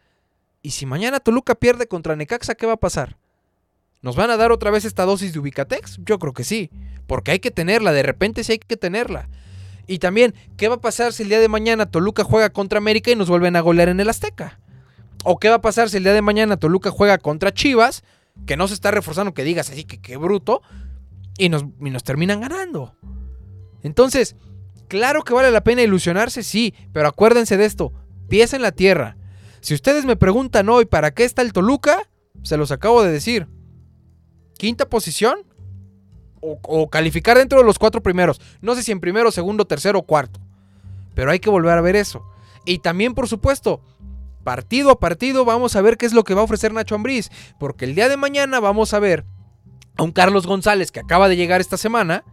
[0.61, 3.17] Y si mañana Toluca pierde contra Necaxa, ¿qué va a pasar?
[4.01, 5.99] ¿Nos van a dar otra vez esta dosis de Ubicatex?
[6.05, 6.69] Yo creo que sí,
[7.07, 9.29] porque hay que tenerla, de repente sí hay que tenerla.
[9.87, 13.09] Y también, ¿qué va a pasar si el día de mañana Toluca juega contra América
[13.11, 14.59] y nos vuelven a golear en el Azteca?
[15.23, 18.03] ¿O qué va a pasar si el día de mañana Toluca juega contra Chivas,
[18.45, 20.61] que no se está reforzando, que digas así que qué bruto,
[21.37, 22.95] y nos, y nos terminan ganando?
[23.83, 24.35] Entonces,
[24.87, 27.93] claro que vale la pena ilusionarse, sí, pero acuérdense de esto,
[28.27, 29.17] pies en la tierra.
[29.61, 32.09] Si ustedes me preguntan hoy para qué está el Toluca,
[32.43, 33.47] se los acabo de decir.
[34.57, 35.39] Quinta posición
[36.39, 38.39] o, o, calificar dentro de los cuatro primeros.
[38.61, 40.39] No sé si en primero, segundo, tercero o cuarto.
[41.13, 42.23] Pero hay que volver a ver eso.
[42.65, 43.81] Y también, por supuesto,
[44.43, 47.29] partido a partido vamos a ver qué es lo que va a ofrecer Nacho Ambriz.
[47.59, 49.25] Porque el día de mañana vamos a ver
[49.97, 52.23] a un Carlos González que acaba de llegar esta semana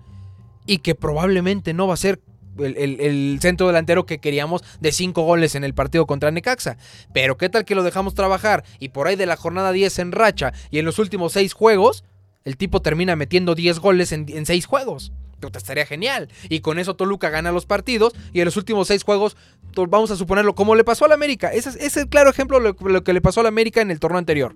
[0.67, 2.21] y que probablemente no va a ser
[2.59, 6.77] el, centro delantero que queríamos de 5 goles en el partido contra Necaxa.
[7.13, 10.13] Pero qué tal que lo dejamos trabajar y por ahí de la jornada 10 en
[10.13, 12.05] racha y en los últimos 6 juegos,
[12.45, 15.13] el tipo termina metiendo 10 goles en 6 juegos.
[15.51, 16.29] Te estaría genial.
[16.49, 19.37] Y con eso Toluca gana los partidos y en los últimos 6 juegos,
[19.75, 21.49] vamos a suponerlo, como le pasó al América.
[21.49, 24.01] Ese es, el claro ejemplo de lo, lo que le pasó al América en el
[24.01, 24.55] torneo anterior.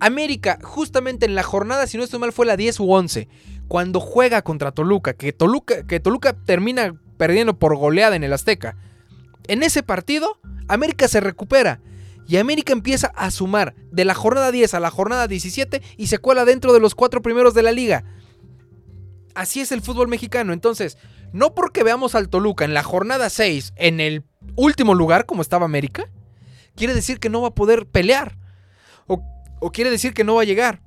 [0.00, 3.28] América, justamente en la jornada, si no estoy mal, fue la 10 u 11
[3.68, 8.76] cuando juega contra Toluca, que Toluca, que Toluca termina perdiendo por goleada en el Azteca.
[9.46, 10.38] En ese partido,
[10.68, 11.80] América se recupera
[12.26, 16.18] y América empieza a sumar de la jornada 10 a la jornada 17 y se
[16.18, 18.04] cuela dentro de los cuatro primeros de la liga.
[19.34, 20.52] Así es el fútbol mexicano.
[20.52, 20.96] Entonces,
[21.32, 24.24] no porque veamos al Toluca en la jornada 6 en el
[24.56, 26.08] último lugar, como estaba América,
[26.76, 28.38] quiere decir que no va a poder pelear.
[29.06, 29.22] O,
[29.60, 30.80] o quiere decir que no va a llegar.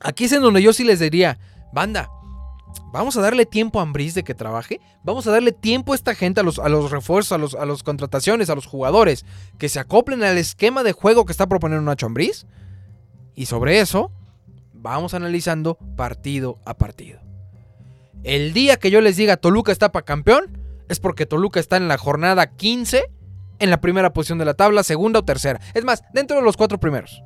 [0.00, 1.38] Aquí es en donde yo sí les diría,
[1.72, 2.10] Banda,
[2.92, 4.80] vamos a darle tiempo a Ambris de que trabaje.
[5.02, 8.50] Vamos a darle tiempo a esta gente, a los, los refuerzos, a, los, las contrataciones,
[8.50, 9.24] a los jugadores,
[9.58, 12.46] que se acoplen al esquema de juego que está proponiendo Nacho Ambriz.
[13.34, 14.12] Y sobre eso,
[14.72, 17.20] vamos analizando partido a partido.
[18.24, 20.58] El día que yo les diga Toluca está para campeón,
[20.88, 23.10] es porque Toluca está en la jornada 15,
[23.58, 25.60] en la primera posición de la tabla, segunda o tercera.
[25.74, 27.22] Es más, dentro de los cuatro primeros.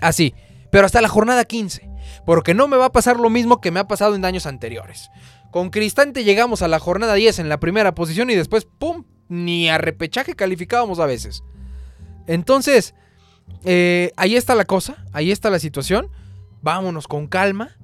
[0.00, 0.34] Así,
[0.70, 3.80] pero hasta la jornada 15 porque no me va a pasar lo mismo que me
[3.80, 5.10] ha pasado en años anteriores.
[5.50, 9.04] Con Cristante llegamos a la jornada 10 en la primera posición y después, ¡pum!
[9.28, 11.42] Ni a repechaje calificábamos a veces.
[12.26, 12.94] Entonces,
[13.64, 16.10] eh, ahí está la cosa, ahí está la situación.
[16.62, 17.76] Vámonos con calma,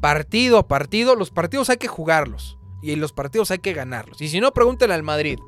[0.00, 1.14] partido a partido.
[1.14, 4.20] Los partidos hay que jugarlos y los partidos hay que ganarlos.
[4.20, 5.38] Y si no, pregúntenle al Madrid.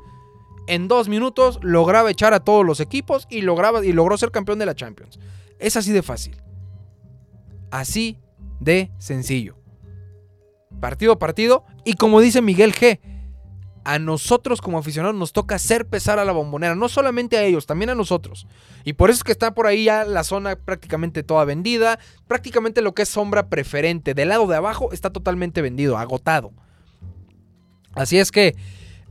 [0.68, 4.58] En dos minutos lograba echar a todos los equipos y, lograba, y logró ser campeón
[4.58, 5.18] de la Champions.
[5.58, 6.40] Es así de fácil.
[7.72, 8.18] Así
[8.60, 9.56] de sencillo.
[10.78, 11.64] Partido a partido.
[11.84, 13.00] Y como dice Miguel G,
[13.84, 16.74] a nosotros como aficionados nos toca hacer pesar a la bombonera.
[16.74, 18.46] No solamente a ellos, también a nosotros.
[18.84, 21.98] Y por eso es que está por ahí ya la zona prácticamente toda vendida.
[22.28, 24.12] Prácticamente lo que es sombra preferente.
[24.12, 26.52] Del lado de abajo está totalmente vendido, agotado.
[27.94, 28.54] Así es que,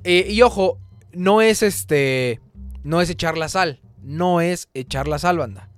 [0.04, 0.78] eh, y ojo,
[1.14, 2.40] no es este,
[2.84, 3.82] no es echar la sal.
[4.04, 5.72] No es echar la sal, banda.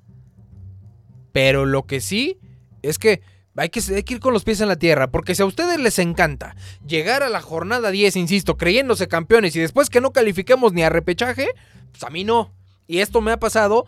[1.31, 2.39] Pero lo que sí
[2.83, 3.21] es que
[3.55, 3.81] hay que,
[4.13, 6.55] ir con los pies en la tierra, porque si a ustedes les encanta
[6.85, 10.89] llegar a la jornada 10, insisto, creyéndose campeones y después que no califiquemos ni a
[10.89, 11.47] repechaje,
[11.91, 12.51] pues a mí no.
[12.87, 13.85] Y esto me ha pasado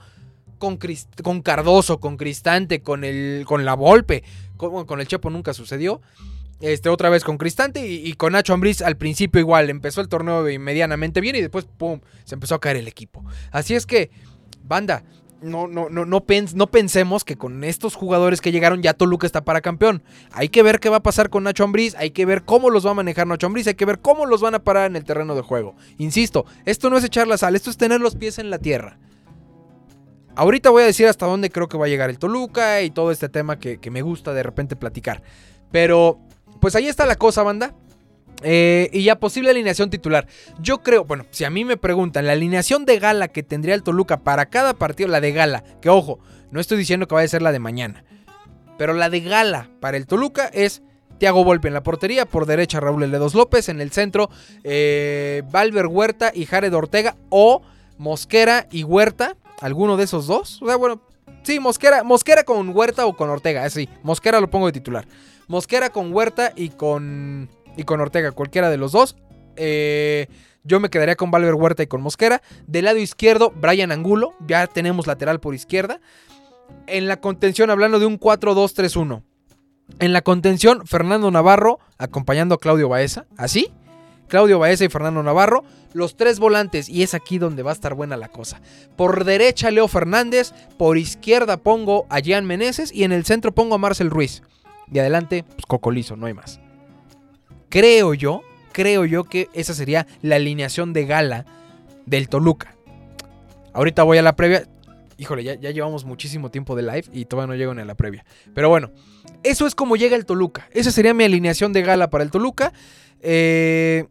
[0.60, 0.80] con,
[1.24, 4.24] con Cardoso, con Cristante, con, el, con la Volpe.
[4.58, 6.02] Con, con el Chepo nunca sucedió.
[6.62, 9.70] Este, otra vez con Cristante y, con Nacho Ambriz al principio igual.
[9.70, 12.00] Empezó el torneo medianamente bien y después, ¡pum!
[12.24, 13.26] Se empezó a caer el equipo.
[13.52, 14.10] Así es que,
[14.64, 15.04] banda,
[15.42, 16.22] no, no, no, no,
[16.54, 20.04] no, pensemos que con estos jugadores que llegaron ya Toluca está para campeón.
[20.32, 22.86] Hay que ver qué va a pasar con Nacho Ambriz, hay que ver cómo los
[22.86, 25.04] va a manejar Nacho Ambriz, hay que ver cómo los van a parar en el
[25.04, 25.76] terreno de juego.
[25.98, 28.98] Insisto, esto no es echar la sal, esto es tener los pies en la tierra.
[30.36, 33.12] Ahorita voy a decir hasta dónde creo que va a llegar el Toluca y todo
[33.12, 35.24] este tema que, que me gusta de repente platicar.
[35.72, 36.20] Pero
[36.60, 37.74] pues ahí está la cosa, banda.
[38.44, 40.28] Eh, y ya posible alineación titular.
[40.60, 43.84] Yo creo, bueno, si a mí me preguntan, la alineación de gala que tendría el
[43.84, 46.20] Toluca para cada partido, la de gala, que ojo,
[46.52, 48.04] no estoy diciendo que vaya a ser la de mañana,
[48.78, 50.84] pero la de gala para el Toluca es
[51.18, 54.30] Tiago Volpe en la portería, por derecha Raúl Ledos López, en el centro
[54.64, 57.62] eh, Valver Huerta y Jared Ortega, o
[57.98, 60.62] Mosquera y Huerta, alguno de esos dos.
[60.62, 61.02] O sea, bueno,
[61.44, 65.08] sí, Mosquera, Mosquera con Huerta o con Ortega, así, Mosquera lo pongo de titular.
[65.48, 69.16] Mosquera con Huerta y con, y con Ortega, cualquiera de los dos.
[69.56, 70.28] Eh,
[70.64, 72.42] yo me quedaría con Valver Huerta y con Mosquera.
[72.68, 74.34] Del lado izquierdo, Brian Angulo.
[74.48, 76.02] Ya tenemos lateral por izquierda.
[76.88, 79.22] En la contención, hablando de un 4-2-3-1.
[80.00, 83.28] En la contención, Fernando Navarro acompañando a Claudio Baeza.
[83.38, 83.72] Así.
[84.28, 85.64] Claudio Baeza y Fernando Navarro.
[85.94, 86.90] Los tres volantes.
[86.90, 88.60] Y es aquí donde va a estar buena la cosa.
[88.96, 90.52] Por derecha, Leo Fernández.
[90.80, 92.92] Por izquierda pongo a Jean Meneses.
[92.92, 94.42] Y en el centro pongo a Marcel Ruiz.
[94.92, 96.60] Y adelante, pues cocolizo, no hay más.
[97.76, 101.46] Creo yo, creo yo que esa sería la alineación de gala
[102.06, 102.74] del Toluca.
[103.74, 104.66] Ahorita voy a la previa.
[105.18, 107.96] Híjole, ya, ya llevamos muchísimo tiempo de live y todavía no llego ni a la
[107.96, 108.24] previa.
[108.54, 108.92] Pero bueno,
[109.44, 110.70] eso es como llega el Toluca.
[110.72, 112.72] Esa sería mi alineación de gala para el Toluca.
[113.20, 114.06] Eh,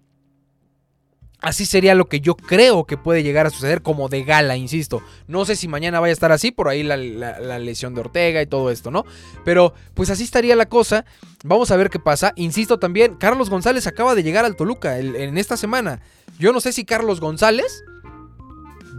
[1.45, 5.03] Así sería lo que yo creo que puede llegar a suceder como de gala, insisto.
[5.28, 8.47] No sé si mañana vaya a estar así, por ahí la, lesión de Ortega y
[8.47, 9.05] todo esto, ¿no?
[9.45, 11.05] Pero pues así estaría la cosa.
[11.45, 12.32] Vamos a ver qué pasa.
[12.36, 16.01] Insisto también, Carlos González acaba de llegar al Toluca en esta semana.
[16.38, 17.84] Yo no sé si Carlos González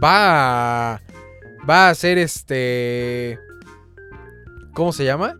[0.02, 1.02] va a,
[1.68, 3.40] va a ser este...
[4.72, 5.36] ¿Cómo se llama?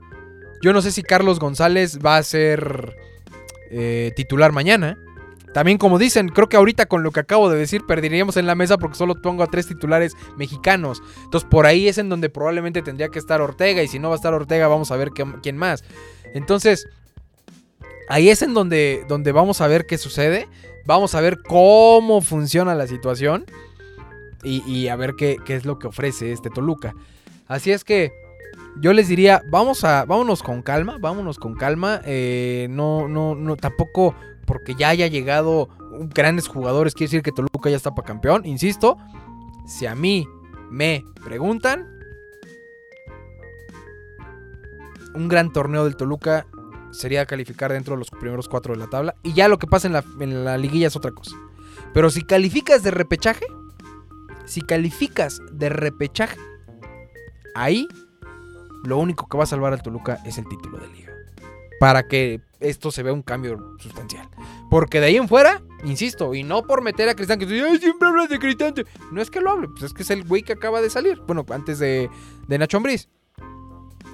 [0.60, 2.96] Yo no sé si Carlos González va a ser
[3.70, 4.98] eh, titular mañana.
[5.56, 8.54] También como dicen, creo que ahorita con lo que acabo de decir perderíamos en la
[8.54, 11.02] mesa porque solo pongo a tres titulares mexicanos.
[11.24, 14.16] Entonces por ahí es en donde probablemente tendría que estar Ortega y si no va
[14.16, 15.82] a estar Ortega vamos a ver quién más.
[16.34, 16.86] Entonces
[18.10, 20.46] ahí es en donde, donde vamos a ver qué sucede.
[20.84, 23.46] Vamos a ver cómo funciona la situación
[24.44, 26.92] y, a ver qué, qué, es lo que ofrece este Toluca.
[27.46, 28.12] Así es que
[28.82, 32.02] yo les diría, vamos a, vámonos con calma, vámonos con calma.
[32.04, 34.14] Eh, no, no, no, tampoco
[34.46, 35.68] porque ya haya llegado
[36.14, 38.46] grandes jugadores, quiere decir que Toluca ya está para campeón.
[38.46, 38.96] Insisto,
[39.66, 40.26] si a mí
[40.70, 41.86] me preguntan,
[45.14, 46.46] un gran torneo del Toluca
[46.92, 49.14] sería calificar dentro de los primeros cuatro de la tabla.
[49.22, 51.36] Y ya lo que pasa en la, en la liguilla es otra cosa.
[51.92, 53.46] Pero si calificas de repechaje,
[54.44, 56.38] si calificas de repechaje,
[57.54, 57.88] ahí
[58.84, 61.12] lo único que va a salvar al Toluca es el título de liga.
[61.80, 64.28] Para que esto se vea un cambio sustancial.
[64.70, 68.28] Porque de ahí en fuera, insisto, y no por meter a Cristán, que siempre hablas
[68.28, 68.74] de Cristán.
[69.12, 71.20] No es que lo hable, pues es que es el güey que acaba de salir.
[71.26, 72.10] Bueno, antes de,
[72.48, 73.08] de Nacho Ambriz.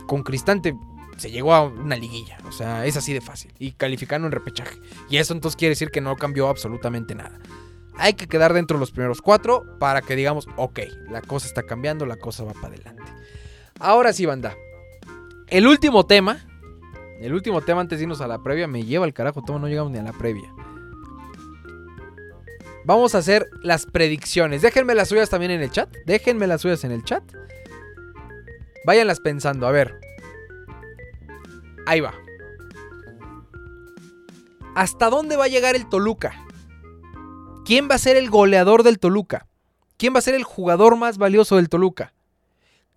[0.06, 0.76] Con Cristante
[1.16, 2.38] se llegó a una liguilla.
[2.46, 3.52] O sea, es así de fácil.
[3.58, 4.76] Y calificando en repechaje.
[5.08, 7.38] Y eso entonces quiere decir que no cambió absolutamente nada.
[7.96, 10.80] Hay que quedar dentro de los primeros cuatro para que digamos, ok,
[11.10, 13.02] la cosa está cambiando, la cosa va para adelante.
[13.78, 14.56] Ahora sí, banda.
[15.48, 16.44] El último tema,
[17.22, 19.92] el último tema antes de irnos a la previa me lleva al carajo, no llegamos
[19.92, 20.52] ni a la previa.
[22.84, 24.60] Vamos a hacer las predicciones.
[24.60, 25.88] Déjenme las suyas también en el chat.
[26.04, 27.22] Déjenme las suyas en el chat.
[28.84, 30.00] Váyanlas pensando, a ver.
[31.86, 32.12] Ahí va.
[34.74, 36.34] ¿Hasta dónde va a llegar el Toluca?
[37.64, 39.46] ¿Quién va a ser el goleador del Toluca?
[39.96, 42.12] ¿Quién va a ser el jugador más valioso del Toluca?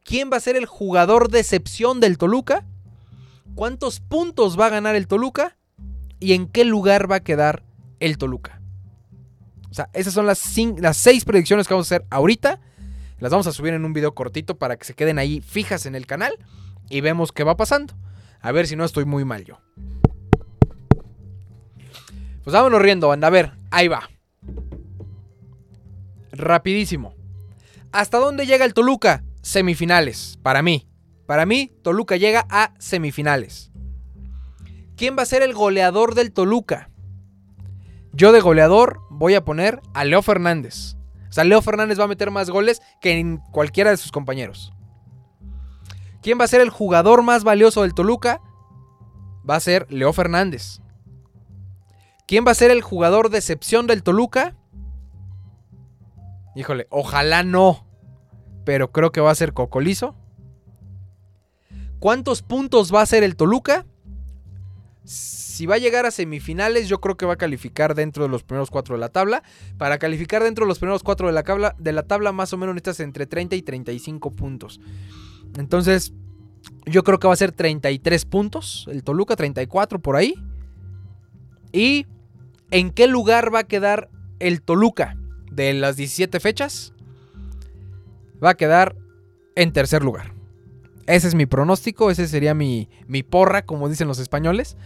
[0.04, 2.66] ¿Quién va a ser el jugador de excepción del Toluca?
[3.56, 5.58] Cuántos puntos va a ganar el Toluca
[6.20, 7.64] y en qué lugar va a quedar
[8.00, 8.62] el Toluca.
[9.72, 10.42] O sea, esas son las,
[10.78, 12.62] las seis predicciones que vamos a hacer ahorita.
[13.20, 15.96] Las vamos a subir en un video cortito para que se queden ahí fijas en
[15.96, 16.38] el canal
[16.90, 17.94] y vemos qué va pasando.
[18.42, 19.60] A ver si no estoy muy mal yo.
[22.44, 23.28] Pues vámonos riendo, banda.
[23.28, 24.10] A ver, ahí va.
[26.32, 27.16] Rapidísimo.
[27.92, 29.24] ¿Hasta dónde llega el Toluca?
[29.42, 30.88] Semifinales, para mí.
[31.26, 33.72] Para mí, Toluca llega a semifinales.
[34.96, 36.90] ¿Quién va a ser el goleador del Toluca?
[38.14, 40.96] Yo de goleador voy a poner a Leo Fernández.
[41.30, 44.72] sea, Leo Fernández va a meter más goles que en cualquiera de sus compañeros.
[46.22, 48.42] ¿Quién va a ser el jugador más valioso del Toluca?
[49.48, 50.80] Va a ser Leo Fernández.
[52.28, 54.56] ¿Quién va a ser el jugador de excepción del Toluca?
[56.56, 57.86] Híjole, ojalá no.
[58.64, 60.16] Pero creo que va a ser Cocolizo.
[62.00, 63.86] ¿Cuántos puntos va a ser el Toluca?
[65.04, 68.44] Si va a llegar a semifinales, yo creo que va a calificar dentro de los
[68.44, 69.44] primeros cuatro de la tabla.
[69.78, 72.58] Para calificar dentro de los primeros cuatro de la tabla, de la tabla más o
[72.58, 74.80] menos necesitas entre 30 y 35 puntos.
[75.58, 76.14] Entonces,
[76.86, 78.88] yo creo que va a ser 33 puntos.
[78.92, 80.36] El Toluca, 34 por ahí.
[81.72, 82.08] ¿Y
[82.72, 85.18] en qué lugar va a quedar el Toluca
[85.52, 86.94] de las 17 fechas?
[88.44, 88.96] Va a quedar
[89.56, 90.35] en tercer lugar.
[91.08, 94.78] Ese es mi pronóstico, ese sería mi, mi porra, como dicen los españoles,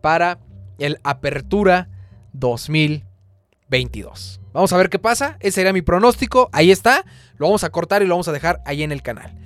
[0.00, 0.40] para
[0.78, 1.88] el Apertura
[2.32, 4.40] 2022.
[4.52, 7.04] Vamos a ver qué pasa, ese sería mi pronóstico, ahí está,
[7.36, 9.38] lo vamos a cortar y lo vamos a dejar ahí en el canal.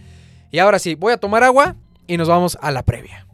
[0.50, 1.76] Y ahora sí, voy a tomar agua
[2.06, 3.26] y nos vamos a la previa.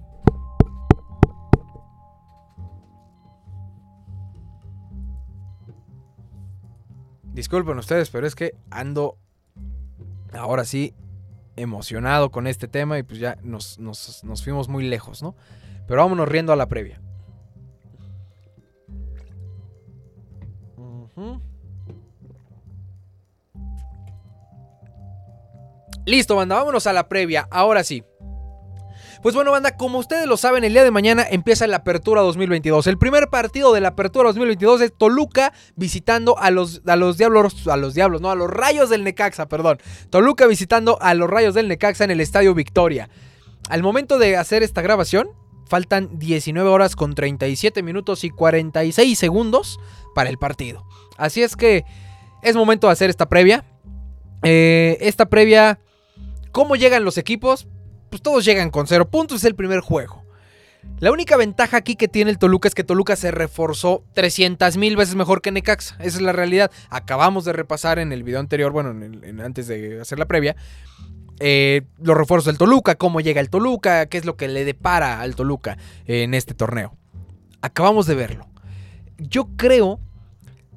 [7.32, 9.18] Disculpen ustedes, pero es que ando
[10.32, 10.96] ahora sí
[11.58, 13.78] emocionado con este tema y pues ya nos,
[14.42, 15.34] fuimos muy lejos, ¿no?
[15.86, 17.00] Pero vámonos riendo a la previa.
[26.06, 27.46] Listo, banda, vámonos a la previa.
[27.50, 28.02] Ahora sí.
[29.22, 32.86] Pues bueno, banda, como ustedes lo saben, el día de mañana empieza la Apertura 2022.
[32.86, 37.66] El primer partido de la Apertura 2022 es Toluca visitando a los, a los Diablos,
[37.66, 39.78] a los Diablos, no, a los Rayos del Necaxa, perdón.
[40.10, 43.10] Toluca visitando a los Rayos del Necaxa en el Estadio Victoria.
[43.68, 45.30] Al momento de hacer esta grabación,
[45.66, 49.80] faltan 19 horas con 37 minutos y 46 segundos
[50.14, 50.86] para el partido.
[51.16, 51.84] Así es que
[52.42, 53.64] es momento de hacer esta previa.
[54.44, 55.80] Eh, esta previa,
[56.52, 57.66] ¿cómo llegan los equipos?
[58.10, 60.24] Pues todos llegan con cero puntos, es el primer juego.
[61.00, 64.96] La única ventaja aquí que tiene el Toluca es que Toluca se reforzó 300 mil
[64.96, 65.94] veces mejor que Necaxa.
[66.00, 66.72] Esa es la realidad.
[66.90, 68.90] Acabamos de repasar en el video anterior, bueno,
[69.44, 70.56] antes de hacer la previa,
[71.38, 75.20] eh, los refuerzos del Toluca, cómo llega el Toluca, qué es lo que le depara
[75.20, 76.96] al Toluca en este torneo.
[77.60, 78.48] Acabamos de verlo.
[79.18, 80.00] Yo creo,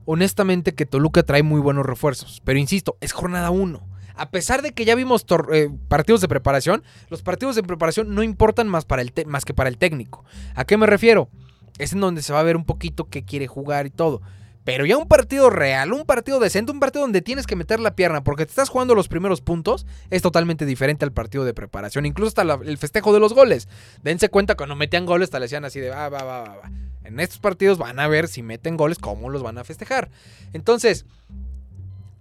[0.06, 2.42] honestamente, que Toluca trae muy buenos refuerzos.
[2.44, 6.84] Pero insisto, es jornada 1 a pesar de que ya vimos eh, partidos de preparación,
[7.10, 10.24] los partidos de preparación no importan más, para el más que para el técnico.
[10.56, 11.30] ¿A qué me refiero?
[11.78, 14.22] Es en donde se va a ver un poquito qué quiere jugar y todo.
[14.64, 17.96] Pero ya un partido real, un partido decente, un partido donde tienes que meter la
[17.96, 22.06] pierna porque te estás jugando los primeros puntos, es totalmente diferente al partido de preparación.
[22.06, 23.68] Incluso hasta el festejo de los goles.
[24.04, 26.72] Dense cuenta cuando metían goles, te le decían así de va, va, va, va.
[27.04, 30.12] En estos partidos van a ver si meten goles, cómo los van a festejar.
[30.54, 31.06] Entonces,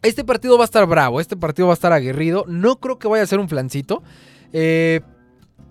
[0.02, 2.44] este partido va a estar bravo, este partido va a estar aguerrido.
[2.48, 4.02] No creo que vaya a ser un flancito.
[4.52, 5.00] Eh,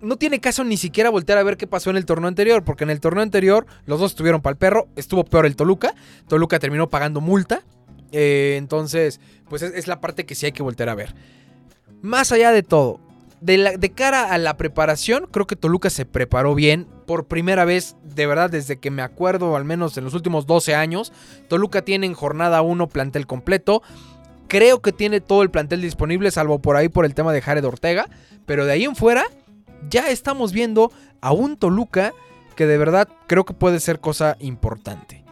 [0.01, 2.83] no tiene caso ni siquiera voltear a ver qué pasó en el torneo anterior, porque
[2.83, 5.93] en el torneo anterior los dos estuvieron para el perro, estuvo peor el Toluca,
[6.27, 7.63] Toluca terminó pagando multa,
[8.11, 9.19] eh, entonces
[9.49, 11.13] pues es, la parte que sí hay que voltear a ver.
[12.01, 13.01] Más allá de todo,
[13.41, 17.95] de, de, cara a la preparación, creo que Toluca se preparó bien por primera vez,
[18.03, 21.11] de verdad, desde que me acuerdo, al menos en los últimos 12 años.
[21.47, 23.81] Toluca tiene en jornada 1 plantel completo.
[24.49, 27.63] Creo que tiene todo el plantel disponible, salvo por ahí por el tema de Jared
[27.63, 28.09] Ortega.
[28.47, 29.23] Pero de ahí en fuera,
[29.89, 30.91] ya estamos viendo
[31.21, 32.13] a un Toluca
[32.55, 35.23] que de verdad creo que puede ser cosa importante.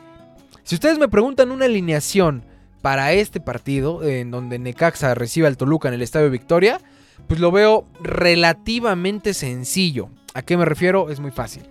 [0.64, 2.46] Si ustedes me preguntan una alineación
[2.82, 6.80] para este partido, en donde Necaxa recibe al Toluca en el Estadio Victoria,
[7.28, 10.10] pues lo veo relativamente sencillo.
[10.36, 11.10] ¿A qué me refiero?
[11.10, 11.64] Es muy fácil.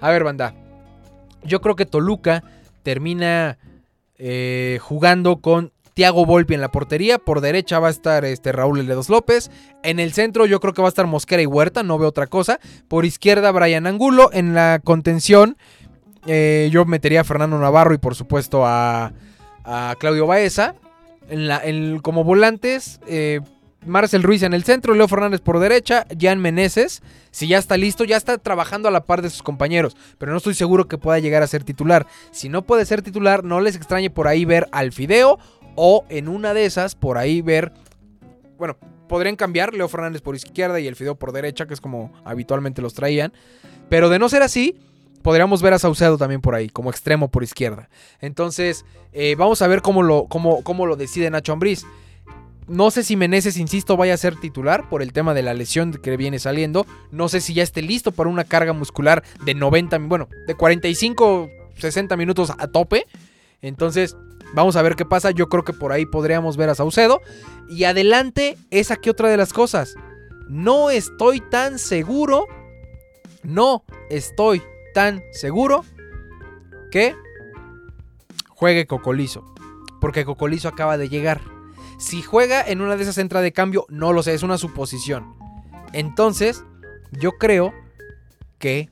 [0.00, 0.54] A ver, banda.
[1.44, 2.42] Yo creo que Toluca
[2.82, 3.58] termina
[4.16, 7.18] eh, jugando con Tiago Volpi en la portería.
[7.18, 9.50] Por derecha va a estar este Raúl Ledos López.
[9.82, 12.26] En el centro yo creo que va a estar Mosquera y Huerta, no veo otra
[12.26, 12.60] cosa.
[12.88, 14.30] Por izquierda Brian Angulo.
[14.32, 15.56] En la contención
[16.26, 19.12] eh, yo metería a Fernando Navarro y por supuesto a,
[19.98, 20.74] Claudio Baeza.
[21.30, 21.62] En la,
[22.02, 23.40] como volantes, eh,
[23.86, 28.04] Marcel Ruiz en el centro, Leo Fernández por derecha, Jan Meneses, si ya está listo,
[28.04, 31.18] ya está trabajando a la par de sus compañeros, pero no estoy seguro que pueda
[31.18, 32.06] llegar a ser titular.
[32.30, 35.38] Si no puede ser titular, no les extrañe por ahí ver al Fideo
[35.76, 37.72] o en una de esas, por ahí ver.
[38.58, 38.76] Bueno,
[39.08, 42.82] podrían cambiar Leo Fernández por izquierda y el Fideo por derecha, que es como habitualmente
[42.82, 43.32] los traían.
[43.88, 44.78] Pero de no ser así,
[45.22, 47.88] podríamos ver a Saucedo también por ahí, como extremo por izquierda.
[48.20, 51.84] Entonces, eh, vamos a ver cómo lo, cómo, cómo lo decide Nacho Ambriz.
[52.66, 55.92] No sé si Meneses, insisto, vaya a ser titular por el tema de la lesión
[55.92, 56.86] que viene saliendo.
[57.10, 61.50] No sé si ya esté listo para una carga muscular de 90, bueno, de 45,
[61.76, 63.06] 60 minutos a tope.
[63.60, 64.16] Entonces,
[64.52, 65.30] Vamos a ver qué pasa.
[65.30, 67.20] Yo creo que por ahí podríamos ver a Saucedo.
[67.68, 69.94] Y adelante es aquí otra de las cosas.
[70.48, 72.46] No estoy tan seguro.
[73.42, 74.62] No estoy
[74.94, 75.84] tan seguro
[76.90, 77.14] que
[78.48, 79.44] juegue Cocolizo.
[80.00, 81.40] Porque Cocolizo acaba de llegar.
[81.98, 85.34] Si juega en una de esas entradas de cambio, no lo sé, es una suposición.
[85.92, 86.64] Entonces,
[87.12, 87.72] yo creo
[88.58, 88.90] que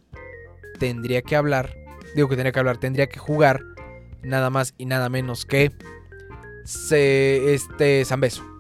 [0.79, 1.75] tendría que hablar.
[2.15, 3.63] Digo que tendría que hablar, tendría que jugar
[4.23, 5.73] nada más y nada menos que
[6.65, 8.53] se, este Zambeso.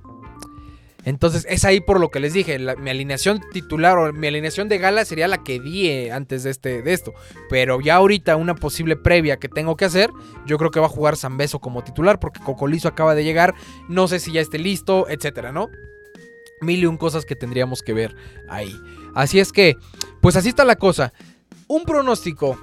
[1.05, 4.79] Entonces es ahí por lo que les dije, mi alineación titular o mi alineación de
[4.79, 7.13] gala sería la que di eh, antes de, este, de esto.
[7.51, 10.11] Pero ya ahorita una posible previa que tengo que hacer,
[10.47, 13.55] yo creo que va a jugar Zambeso como titular porque Cocolizo acaba de llegar,
[13.89, 15.69] no sé si ya esté listo, etcétera, ¿no?
[16.61, 18.15] Mil y un cosas que tendríamos que ver
[18.49, 18.73] ahí.
[19.15, 19.75] Así es que,
[20.21, 21.13] pues así está la cosa.
[21.67, 22.57] Un pronóstico.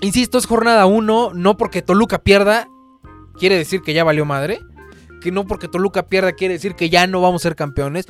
[0.00, 2.68] Insisto, es jornada 1, no porque Toluca pierda,
[3.38, 4.60] quiere decir que ya valió madre
[5.26, 8.06] que no porque Toluca pierda quiere decir que ya no vamos a ser campeones.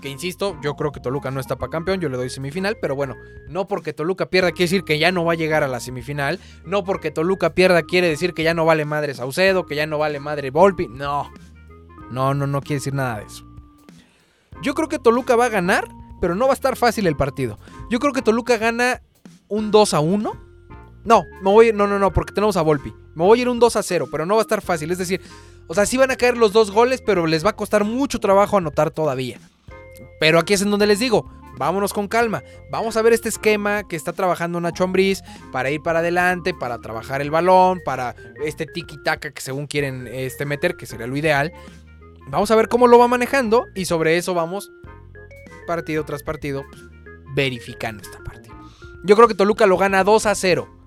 [0.00, 2.94] Que insisto, yo creo que Toluca no está para campeón, yo le doy semifinal, pero
[2.94, 3.16] bueno,
[3.48, 6.38] no porque Toluca pierda quiere decir que ya no va a llegar a la semifinal,
[6.64, 9.98] no porque Toluca pierda quiere decir que ya no vale madre Saucedo, que ya no
[9.98, 11.32] vale madre Volpi, no.
[12.12, 13.44] No, no, no quiere decir nada de eso.
[14.62, 15.88] Yo creo que Toluca va a ganar,
[16.20, 17.58] pero no va a estar fácil el partido.
[17.90, 19.02] Yo creo que Toluca gana
[19.48, 20.53] un 2 a 1.
[21.04, 22.94] No, me voy, no, no, no, porque tenemos a Volpi.
[23.14, 24.90] Me voy a ir un 2 a 0, pero no va a estar fácil.
[24.90, 25.20] Es decir,
[25.66, 28.20] o sea, sí van a caer los dos goles, pero les va a costar mucho
[28.20, 29.38] trabajo anotar todavía.
[30.18, 32.42] Pero aquí es en donde les digo, vámonos con calma.
[32.70, 36.78] Vamos a ver este esquema que está trabajando Nacho Ambriz para ir para adelante, para
[36.78, 41.52] trabajar el balón, para este tiki-taka que según quieren este, meter, que sería lo ideal.
[42.28, 44.70] Vamos a ver cómo lo va manejando y sobre eso vamos
[45.66, 46.82] partido tras partido pues,
[47.34, 48.50] verificando esta parte.
[49.04, 50.83] Yo creo que Toluca lo gana 2 a 0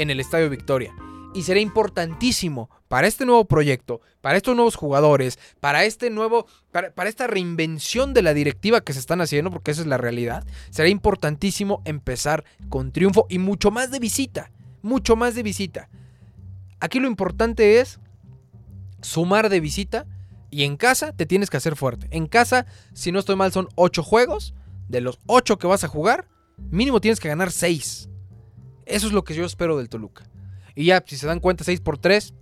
[0.00, 0.94] en el Estadio Victoria
[1.32, 7.08] y será importantísimo para este nuevo proyecto, para estos nuevos jugadores, para este nuevo, para,
[7.08, 10.88] esta reinvención de la directiva que se están haciendo, porque esa es la realidad, será
[10.88, 14.50] importantísimo empezar con triunfo y mucho más de visita,
[14.82, 15.88] mucho más de visita.
[16.80, 18.00] Aquí lo importante es
[19.02, 20.06] sumar de visita
[20.50, 22.08] y en casa te tienes que hacer fuerte.
[22.10, 24.54] En casa, si no estoy mal, son 8 juegos.
[24.88, 26.26] De los 8 que vas a jugar,
[26.56, 28.08] mínimo tienes que ganar 6.
[28.90, 30.24] Eso es lo que yo espero del Toluca.
[30.74, 32.34] Y ya, si se dan cuenta, 6 por 3.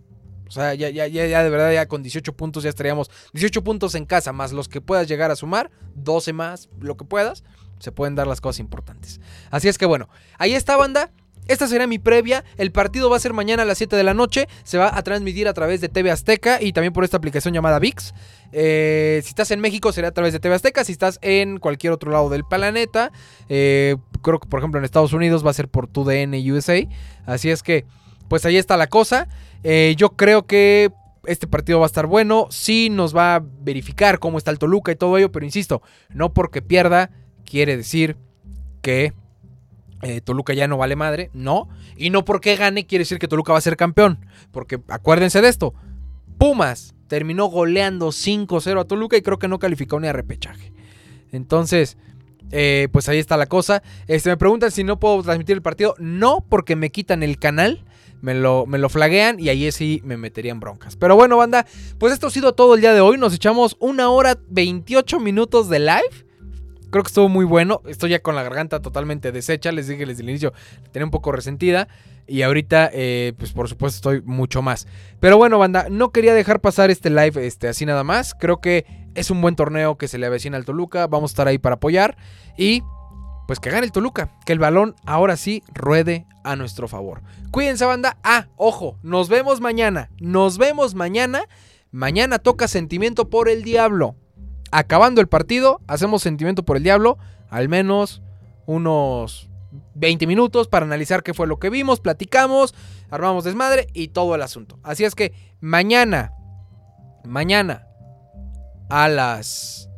[0.48, 3.10] O sea, ya, ya, ya, ya de verdad, ya con 18 puntos ya estaríamos.
[3.34, 5.70] 18 puntos en casa, más los que puedas llegar a sumar.
[5.94, 7.44] 12 más, lo que puedas.
[7.78, 9.20] Se pueden dar las cosas importantes.
[9.50, 11.10] Así es que bueno, ahí está, banda.
[11.48, 12.44] Esta será mi previa.
[12.58, 14.46] El partido va a ser mañana a las 7 de la noche.
[14.64, 17.78] Se va a transmitir a través de TV Azteca y también por esta aplicación llamada
[17.78, 18.12] VIX.
[18.52, 20.84] Eh, si estás en México será a través de TV Azteca.
[20.84, 23.12] Si estás en cualquier otro lado del planeta,
[23.48, 26.86] eh, creo que por ejemplo en Estados Unidos va a ser por TUDN USA.
[27.26, 27.84] Así es que
[28.28, 29.28] pues ahí está la cosa.
[29.64, 30.92] Eh, yo creo que
[31.26, 32.46] este partido va a estar bueno.
[32.50, 36.32] Sí nos va a verificar cómo está el Toluca y todo ello, pero insisto, no
[36.32, 37.10] porque pierda
[37.44, 38.16] quiere decir
[38.82, 39.12] que
[40.02, 41.68] eh, Toluca ya no vale madre, no.
[41.96, 44.26] Y no porque gane quiere decir que Toluca va a ser campeón.
[44.52, 45.74] Porque acuérdense de esto.
[46.38, 50.72] Pumas terminó goleando 5-0 a Toluca y creo que no calificó ni a repechaje.
[51.32, 51.96] Entonces,
[52.50, 53.82] eh, pues ahí está la cosa.
[54.06, 55.94] Este, me preguntan si no puedo transmitir el partido.
[55.98, 57.84] No, porque me quitan el canal
[58.20, 60.96] me lo, me lo flaguean y ahí sí me meterían broncas.
[60.96, 61.66] Pero bueno, banda,
[61.98, 63.18] pues esto ha sido todo el día de hoy.
[63.18, 66.26] Nos echamos una hora 28 minutos de live.
[66.90, 67.82] Creo que estuvo muy bueno.
[67.86, 69.72] Estoy ya con la garganta totalmente deshecha.
[69.72, 70.52] Les dije desde el inicio,
[70.90, 71.88] tenía un poco resentida.
[72.28, 74.86] Y ahorita, eh, pues por supuesto, estoy mucho más.
[75.18, 78.34] Pero bueno, banda, no quería dejar pasar este live este, así nada más.
[78.34, 81.06] Creo que es un buen torneo que se le avecina al Toluca.
[81.06, 82.16] Vamos a estar ahí para apoyar.
[82.56, 82.82] Y
[83.46, 87.22] pues que gane el Toluca, que el balón ahora sí ruede a nuestro favor.
[87.50, 88.18] Cuídense banda.
[88.22, 90.10] Ah, ojo, nos vemos mañana.
[90.20, 91.42] Nos vemos mañana.
[91.90, 94.16] Mañana toca sentimiento por el diablo.
[94.70, 97.16] Acabando el partido, hacemos sentimiento por el diablo.
[97.48, 98.20] Al menos
[98.66, 99.47] unos
[99.94, 102.74] 20 minutos para analizar qué fue lo que vimos, platicamos,
[103.10, 104.78] armamos desmadre y todo el asunto.
[104.82, 106.32] Así es que mañana,
[107.24, 107.86] mañana
[108.88, 109.88] a las...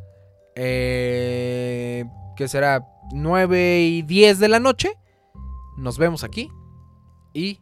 [0.56, 2.04] Eh,
[2.36, 2.86] ¿Qué será?
[3.12, 4.92] 9 y 10 de la noche.
[5.76, 6.50] Nos vemos aquí
[7.32, 7.60] y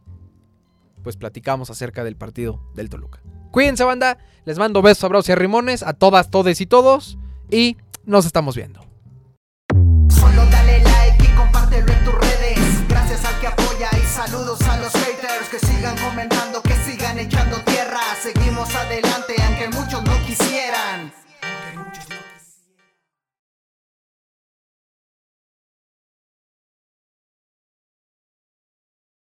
[1.03, 3.21] pues platicamos acerca del partido del Toluca.
[3.51, 7.17] Cuídense banda, les mando besos, abrazos y arrimones a todas, todes y todos
[7.49, 8.88] y nos estamos viendo.
[14.25, 18.01] Saludos a los haters que sigan comentando, que sigan echando tierra.
[18.21, 21.13] Seguimos adelante aunque muchos no quisieran.